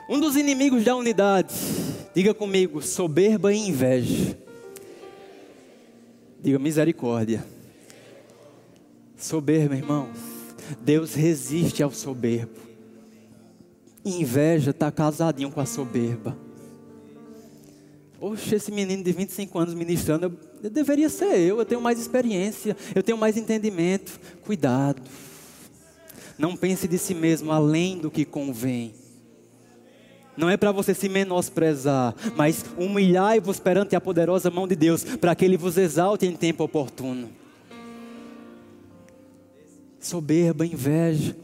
[0.10, 1.54] Um dos inimigos da unidade,
[2.14, 4.38] diga comigo, soberba e inveja.
[6.42, 7.46] Diga misericórdia.
[9.16, 10.18] Soberba, irmãos.
[10.82, 12.60] Deus resiste ao soberbo.
[14.04, 16.36] Inveja está casadinho com a soberba.
[18.22, 20.34] Poxa, esse menino de 25 anos ministrando, eu,
[20.66, 24.20] eu deveria ser eu, eu tenho mais experiência, eu tenho mais entendimento.
[24.46, 25.02] Cuidado.
[26.38, 28.94] Não pense de si mesmo além do que convém.
[30.38, 35.34] Não é para você se menosprezar, mas humilhai-vos perante a poderosa mão de Deus, para
[35.34, 37.28] que Ele vos exalte em tempo oportuno.
[40.00, 41.36] Soberba, inveja.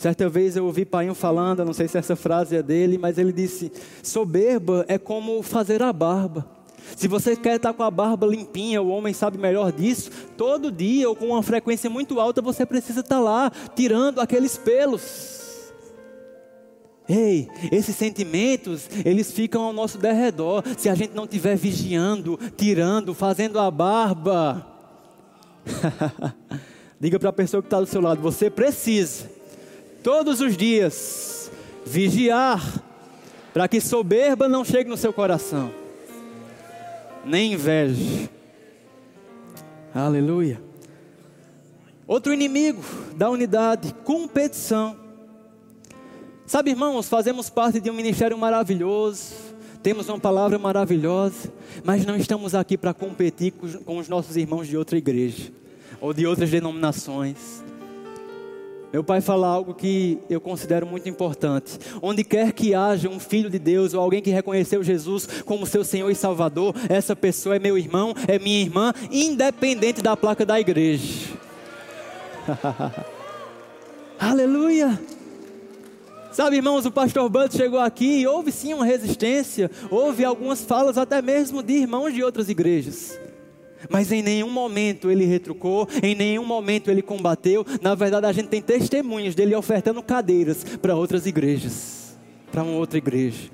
[0.00, 3.34] Certa vez eu ouvi Painho falando, não sei se essa frase é dele, mas ele
[3.34, 3.70] disse:
[4.02, 6.48] soberba é como fazer a barba.
[6.96, 11.06] Se você quer estar com a barba limpinha, o homem sabe melhor disso, todo dia
[11.06, 15.74] ou com uma frequência muito alta você precisa estar lá tirando aqueles pelos.
[17.06, 23.12] Ei, esses sentimentos, eles ficam ao nosso derredor se a gente não estiver vigiando, tirando,
[23.12, 24.66] fazendo a barba.
[26.98, 29.39] Diga para a pessoa que está do seu lado: você precisa
[30.02, 31.50] todos os dias,
[31.84, 32.82] vigiar,
[33.52, 35.70] para que soberba não chegue no seu coração,
[37.24, 38.28] nem inveja.
[39.94, 40.62] Aleluia.
[42.06, 42.82] Outro inimigo
[43.16, 44.96] da unidade, competição.
[46.46, 49.32] Sabe, irmãos, fazemos parte de um ministério maravilhoso,
[49.82, 51.52] temos uma palavra maravilhosa,
[51.84, 53.52] mas não estamos aqui para competir
[53.84, 55.52] com os nossos irmãos de outra igreja
[56.00, 57.62] ou de outras denominações.
[58.92, 61.78] Meu pai fala algo que eu considero muito importante.
[62.02, 65.84] Onde quer que haja um filho de Deus ou alguém que reconheceu Jesus como seu
[65.84, 70.58] Senhor e Salvador, essa pessoa é meu irmão, é minha irmã, independente da placa da
[70.58, 71.30] igreja.
[74.18, 75.00] Aleluia!
[76.32, 80.98] Sabe, irmãos, o pastor Bud chegou aqui e houve sim uma resistência, houve algumas falas
[80.98, 83.18] até mesmo de irmãos de outras igrejas.
[83.88, 87.64] Mas em nenhum momento ele retrucou, em nenhum momento ele combateu.
[87.80, 92.16] Na verdade, a gente tem testemunhas dele ofertando cadeiras para outras igrejas,
[92.52, 93.50] para uma outra igreja.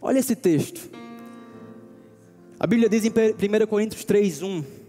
[0.00, 0.90] Olha esse texto.
[2.58, 4.81] A Bíblia diz em 1 Coríntios 3:1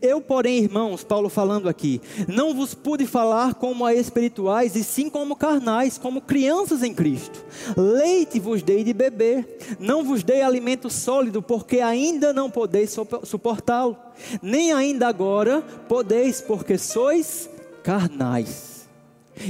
[0.00, 5.08] Eu, porém, irmãos, Paulo falando aqui, não vos pude falar como a espirituais, e sim
[5.08, 7.44] como carnais, como crianças em Cristo.
[7.76, 13.96] Leite vos dei de beber, não vos dei alimento sólido, porque ainda não podeis suportá-lo,
[14.42, 17.48] nem ainda agora podeis, porque sois
[17.82, 18.88] carnais.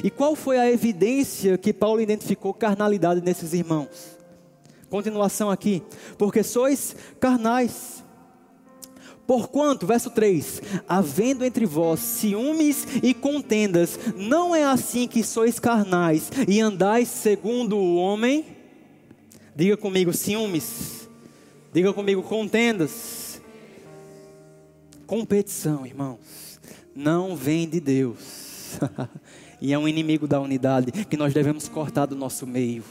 [0.04, 4.18] E qual foi a evidência que Paulo identificou carnalidade nesses irmãos?
[4.88, 5.82] Continuação aqui,
[6.18, 7.99] porque sois carnais.
[9.30, 16.32] Porquanto, verso 3: havendo entre vós ciúmes e contendas, não é assim que sois carnais
[16.48, 18.44] e andais segundo o homem?
[19.54, 21.08] Diga comigo, ciúmes.
[21.72, 23.40] Diga comigo, contendas.
[25.06, 26.58] Competição, irmãos,
[26.92, 28.80] não vem de Deus.
[29.62, 32.82] e é um inimigo da unidade que nós devemos cortar do nosso meio.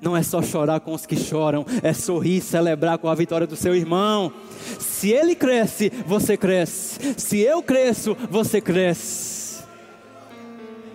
[0.00, 3.56] Não é só chorar com os que choram, é sorrir, celebrar com a vitória do
[3.56, 4.32] seu irmão.
[4.78, 7.14] Se ele cresce, você cresce.
[7.16, 9.64] Se eu cresço, você cresce.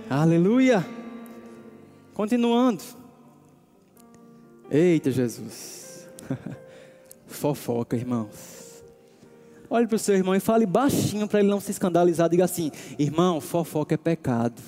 [0.10, 0.86] Aleluia.
[2.14, 2.84] Continuando.
[4.72, 6.08] Eita Jesus.
[7.28, 8.84] Fofoca, irmãos.
[9.70, 12.30] Olhe para o seu irmão e fale baixinho para ele não se escandalizar.
[12.30, 14.62] Diga assim: irmão, fofoca é pecado.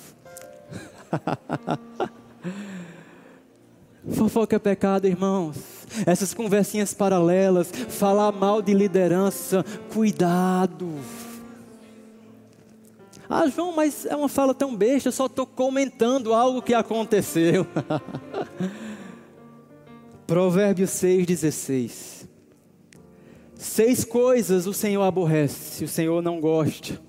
[4.12, 5.56] Fofoca é pecado, irmãos.
[6.06, 10.88] Essas conversinhas paralelas, falar mal de liderança, cuidado.
[13.28, 17.66] Ah, João, mas é uma fala tão besta, eu só estou comentando algo que aconteceu.
[20.26, 22.26] Provérbios 6,16.
[23.54, 27.00] Seis coisas o Senhor aborrece, o Senhor não gosta.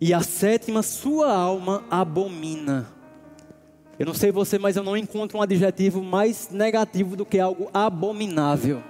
[0.00, 2.93] E a sétima, sua alma abomina.
[3.98, 7.70] Eu não sei você, mas eu não encontro um adjetivo mais negativo do que algo
[7.72, 8.82] abominável.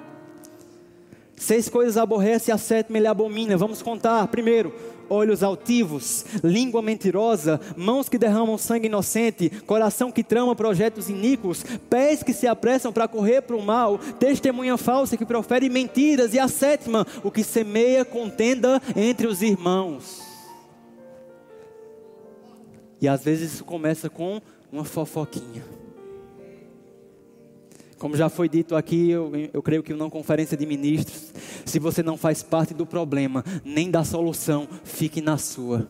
[1.37, 3.57] Seis coisas aborrece e a sétima ele abomina.
[3.57, 4.27] Vamos contar.
[4.29, 4.73] Primeiro,
[5.11, 12.23] olhos altivos, língua mentirosa, mãos que derramam sangue inocente, coração que trama projetos iníquos, pés
[12.23, 16.35] que se apressam para correr para o mal, testemunha falsa que profere mentiras.
[16.35, 20.23] E a sétima, o que semeia contenda entre os irmãos.
[23.01, 24.41] E às vezes isso começa com
[24.75, 25.65] uma fofoquinha.
[27.97, 31.33] Como já foi dito aqui, eu, eu creio que não conferência de ministros,
[31.65, 35.89] se você não faz parte do problema, nem da solução, fique na sua.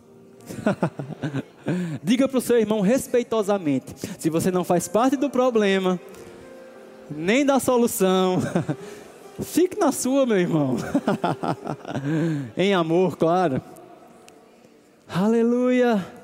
[2.05, 3.87] Diga para o seu irmão respeitosamente:
[4.19, 5.99] se você não faz parte do problema,
[7.11, 8.39] nem da solução,
[9.41, 10.77] fique na sua, meu irmão.
[12.55, 13.63] em amor, claro.
[15.09, 16.24] Aleluia.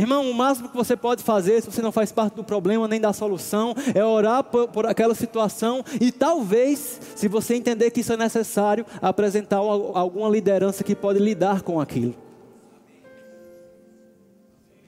[0.00, 2.98] Irmão, o máximo que você pode fazer, se você não faz parte do problema nem
[2.98, 8.10] da solução, é orar por, por aquela situação e talvez, se você entender que isso
[8.10, 12.14] é necessário, apresentar alguma liderança que pode lidar com aquilo.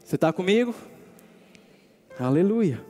[0.02, 0.74] Você está comigo?
[2.18, 2.82] Aleluia.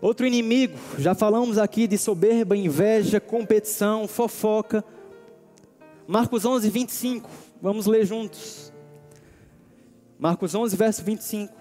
[0.00, 4.84] Outro inimigo, já falamos aqui de soberba, inveja, competição, fofoca.
[6.08, 7.30] Marcos 11, 25.
[7.62, 8.69] Vamos ler juntos.
[10.20, 11.52] Marcos 11, verso 25.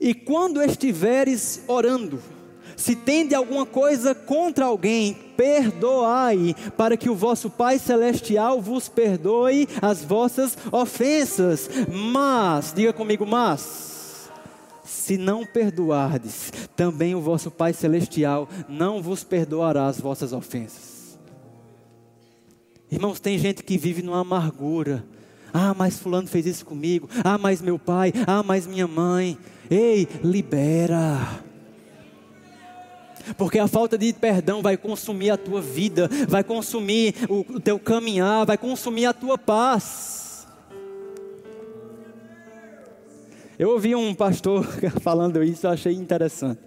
[0.00, 2.22] E quando estiveres orando,
[2.76, 9.68] se tende alguma coisa contra alguém, perdoai, para que o vosso Pai Celestial vos perdoe
[9.80, 11.68] as vossas ofensas.
[11.92, 14.30] Mas, diga comigo, mas,
[14.84, 21.18] se não perdoardes, também o vosso Pai Celestial não vos perdoará as vossas ofensas.
[22.88, 25.04] Irmãos, tem gente que vive numa amargura,
[25.52, 27.08] ah, mas fulano fez isso comigo.
[27.22, 28.12] Ah, mas meu pai.
[28.26, 29.36] Ah, mas minha mãe.
[29.70, 31.42] Ei, libera.
[33.36, 38.44] Porque a falta de perdão vai consumir a tua vida, vai consumir o, teu caminhar,
[38.44, 40.46] vai consumir a tua paz.
[43.58, 44.66] Eu ouvi um pastor
[45.00, 46.58] falando isso, eu achei interessante.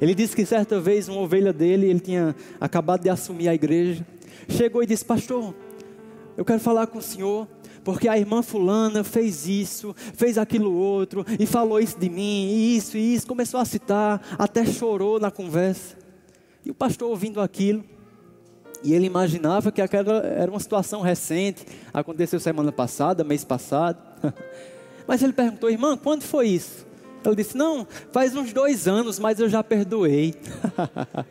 [0.00, 4.06] Ele disse que certa vez uma ovelha dele, ele tinha acabado de assumir a igreja,
[4.48, 5.54] chegou e disse: Pastor,
[6.36, 7.48] eu quero falar com o senhor
[7.84, 12.76] porque a irmã fulana fez isso, fez aquilo outro, e falou isso de mim, e
[12.76, 15.96] isso e isso, começou a citar, até chorou na conversa.
[16.64, 17.84] E o pastor ouvindo aquilo,
[18.82, 23.98] e ele imaginava que aquela era uma situação recente, aconteceu semana passada, mês passado.
[25.06, 26.86] Mas ele perguntou, irmã, quando foi isso?
[27.22, 30.34] Ela disse, não, faz uns dois anos, mas eu já perdoei.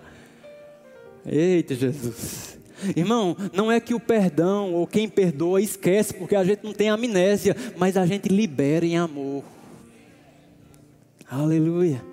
[1.26, 2.59] Eita Jesus.
[2.95, 6.89] Irmão, não é que o perdão ou quem perdoa esquece, porque a gente não tem
[6.89, 9.43] amnésia, mas a gente libera em amor.
[11.30, 12.03] Aleluia.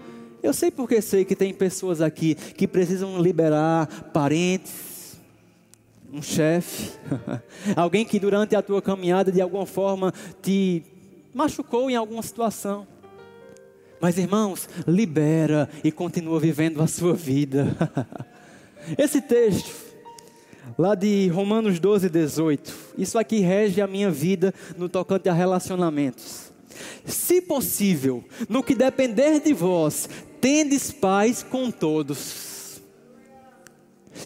[0.43, 5.19] Eu sei porque sei que tem pessoas aqui que precisam liberar parentes,
[6.13, 6.93] um chefe,
[7.75, 10.13] alguém que durante a tua caminhada de alguma forma
[10.43, 10.83] te
[11.35, 12.87] machucou em alguma situação.
[14.01, 17.75] Mas irmãos, libera e continua vivendo a sua vida.
[18.97, 19.75] Esse texto,
[20.79, 26.53] lá de Romanos 12, 18, isso aqui rege a minha vida no tocante a relacionamentos.
[27.05, 30.09] Se possível, no que depender de vós,
[30.41, 32.81] tendes paz com todos.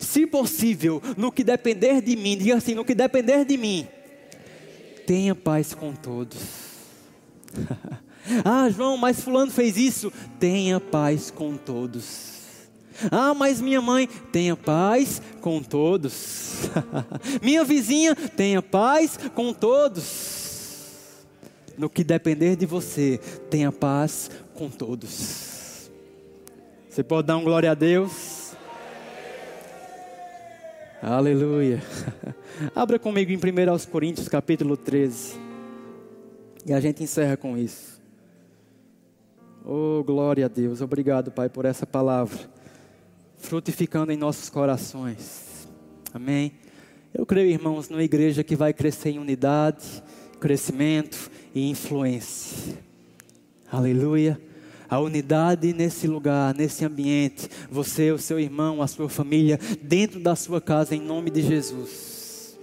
[0.00, 3.86] Se possível, no que depender de mim, diga assim: no que depender de mim,
[5.06, 6.38] tenha paz com todos.
[8.44, 10.12] ah, João, mas Fulano fez isso.
[10.38, 12.39] Tenha paz com todos.
[13.10, 16.68] Ah, mas minha mãe, tenha paz com todos.
[17.40, 21.24] minha vizinha, tenha paz com todos.
[21.78, 25.90] No que depender de você, tenha paz com todos.
[26.88, 28.52] Você pode dar um glória a Deus?
[31.02, 31.82] Aleluia.
[32.74, 35.40] Abra comigo em 1 Coríntios capítulo 13.
[36.66, 37.98] E a gente encerra com isso.
[39.64, 40.82] Oh, glória a Deus.
[40.82, 42.59] Obrigado, Pai, por essa palavra
[43.40, 45.68] frutificando em nossos corações.
[46.12, 46.52] Amém.
[47.12, 50.02] Eu creio, irmãos, numa igreja que vai crescer em unidade,
[50.38, 52.78] crescimento e influência.
[53.70, 54.40] Aleluia.
[54.88, 60.34] A unidade nesse lugar, nesse ambiente, você, o seu irmão, a sua família, dentro da
[60.34, 62.58] sua casa, em nome de Jesus.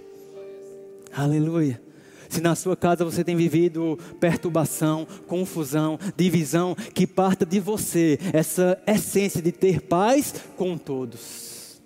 [1.12, 1.87] Aleluia.
[2.28, 8.78] Se na sua casa você tem vivido perturbação, confusão, divisão, que parta de você essa
[8.86, 11.80] essência de ter paz com todos.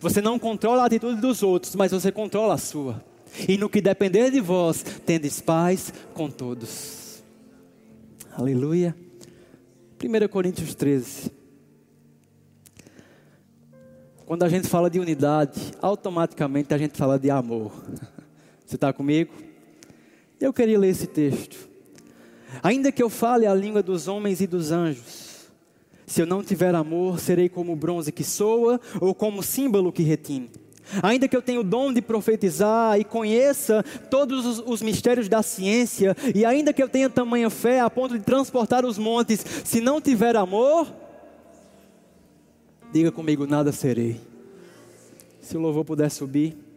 [0.00, 3.02] Você não controla a atitude dos outros, mas você controla a sua.
[3.48, 7.22] E no que depender de vós, tendes paz com todos.
[8.32, 8.94] Aleluia.
[10.02, 11.30] 1 Coríntios 13.
[14.26, 17.72] Quando a gente fala de unidade, automaticamente a gente fala de amor.
[18.64, 19.51] Você está comigo?
[20.42, 21.68] Eu queria ler esse texto.
[22.62, 25.32] Ainda que eu fale a língua dos homens e dos anjos,
[26.04, 30.02] se eu não tiver amor, serei como o bronze que soa ou como símbolo que
[30.02, 30.50] retine.
[31.00, 35.42] Ainda que eu tenha o dom de profetizar e conheça todos os, os, mistérios da
[35.42, 39.80] ciência, e ainda que eu tenha tamanha fé a ponto de transportar os montes, se
[39.80, 40.92] não tiver amor,
[42.92, 44.20] diga comigo: nada serei.
[45.40, 46.71] Se o louvor puder subir.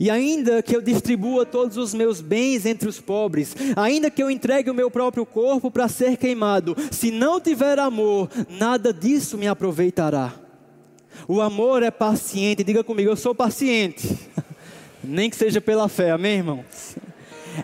[0.00, 4.30] E ainda que eu distribua todos os meus bens entre os pobres, ainda que eu
[4.30, 9.46] entregue o meu próprio corpo para ser queimado, se não tiver amor, nada disso me
[9.46, 10.32] aproveitará.
[11.28, 14.18] O amor é paciente, diga comigo, eu sou paciente,
[15.02, 16.96] nem que seja pela fé, amém, irmãos?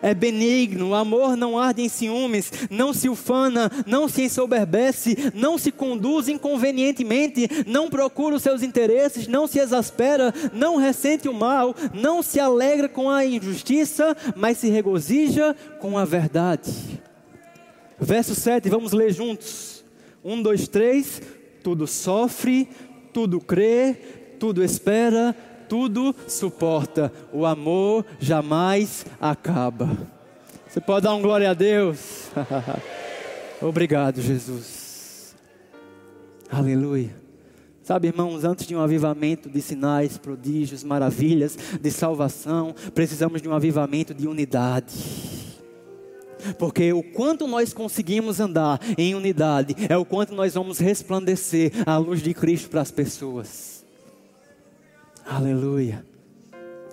[0.01, 5.59] É benigno, o amor não arde em ciúmes, não se ufana, não se ensoberbece, não
[5.59, 11.75] se conduz inconvenientemente, não procura os seus interesses, não se exaspera, não ressente o mal,
[11.93, 16.73] não se alegra com a injustiça, mas se regozija com a verdade.
[17.99, 19.85] Verso 7, vamos ler juntos.
[20.25, 21.23] 1, 2, 3.
[21.63, 22.69] Tudo sofre,
[23.13, 23.97] tudo crê,
[24.39, 25.37] tudo espera,
[25.73, 27.11] tudo suporta.
[27.33, 29.89] O amor jamais acaba.
[30.69, 32.27] Você pode dar um glória a Deus?
[33.59, 35.35] Obrigado, Jesus.
[36.51, 37.17] Aleluia.
[37.83, 43.55] Sabe, irmãos, antes de um avivamento de sinais, prodígios, maravilhas, de salvação, precisamos de um
[43.55, 44.93] avivamento de unidade.
[46.59, 51.97] Porque o quanto nós conseguimos andar em unidade é o quanto nós vamos resplandecer a
[51.97, 53.72] luz de Cristo para as pessoas.
[55.25, 56.05] Aleluia.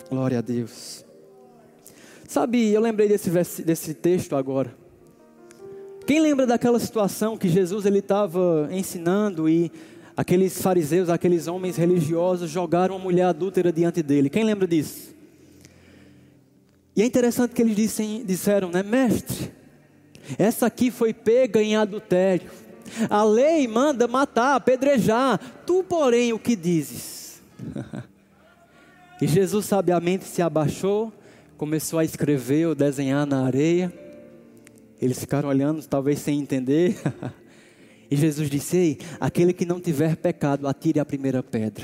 [0.09, 1.03] Glória a Deus.
[2.27, 4.75] Sabe, eu lembrei desse, desse texto agora.
[6.05, 9.71] Quem lembra daquela situação que Jesus ele estava ensinando e
[10.15, 14.29] aqueles fariseus, aqueles homens religiosos jogaram uma mulher adúltera diante dele?
[14.29, 15.15] Quem lembra disso?
[16.95, 19.51] E é interessante que eles dissem, disseram, né, mestre,
[20.37, 22.49] essa aqui foi pega em adultério.
[23.09, 25.39] A lei manda matar, apedrejar.
[25.65, 27.41] Tu, porém, o que dizes?
[29.21, 31.11] E Jesus sabiamente se abaixou,
[31.57, 33.93] começou a escrever ou desenhar na areia.
[35.01, 36.95] Eles ficaram olhando, talvez sem entender.
[38.09, 41.83] e Jesus disse: Ei, aquele que não tiver pecado, atire a primeira pedra.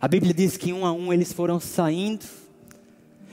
[0.00, 2.26] A Bíblia diz que um a um eles foram saindo,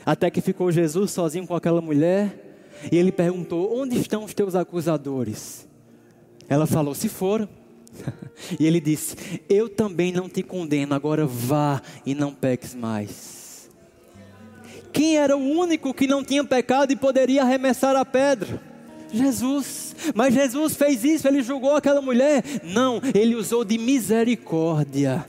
[0.05, 2.67] até que ficou Jesus sozinho com aquela mulher.
[2.91, 5.67] E ele perguntou: Onde estão os teus acusadores?
[6.47, 7.49] Ela falou: Se foram.
[8.59, 9.15] e ele disse:
[9.49, 13.69] Eu também não te condeno, agora vá e não peques mais.
[14.91, 18.61] Quem era o único que não tinha pecado e poderia arremessar a pedra?
[19.11, 19.95] Jesus.
[20.13, 22.43] Mas Jesus fez isso, ele julgou aquela mulher?
[22.63, 25.25] Não, ele usou de misericórdia.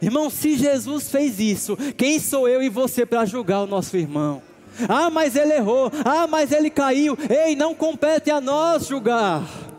[0.00, 4.42] Irmão, se Jesus fez isso, quem sou eu e você para julgar o nosso irmão?
[4.88, 5.90] Ah, mas ele errou.
[6.04, 7.18] Ah, mas ele caiu.
[7.28, 9.69] Ei, não compete a nós julgar.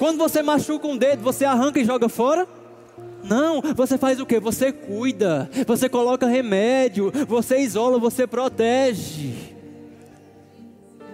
[0.00, 2.48] Quando você machuca um dedo, você arranca e joga fora?
[3.22, 4.40] Não, você faz o que?
[4.40, 9.34] Você cuida, você coloca remédio, você isola, você protege.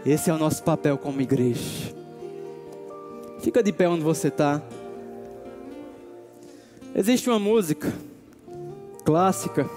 [0.07, 1.93] Esse é o nosso papel como igreja.
[3.41, 4.62] Fica de pé onde você está.
[6.95, 7.93] Existe uma música
[9.05, 9.68] clássica,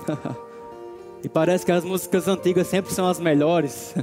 [1.24, 3.96] e parece que as músicas antigas sempre são as melhores,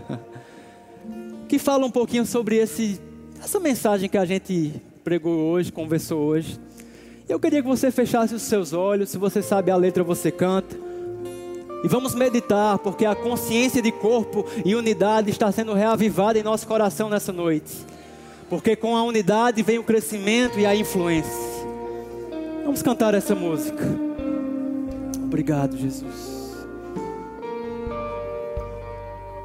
[1.49, 3.01] que fala um pouquinho sobre esse,
[3.41, 6.59] essa mensagem que a gente pregou hoje, conversou hoje.
[7.29, 10.77] Eu queria que você fechasse os seus olhos, se você sabe a letra, você canta.
[11.85, 16.67] E vamos meditar, porque a consciência de corpo e unidade está sendo reavivada em nosso
[16.67, 17.73] coração nessa noite.
[18.51, 21.31] Porque com a unidade vem o crescimento e a influência.
[22.65, 23.85] Vamos cantar essa música.
[25.23, 26.36] Obrigado, Jesus.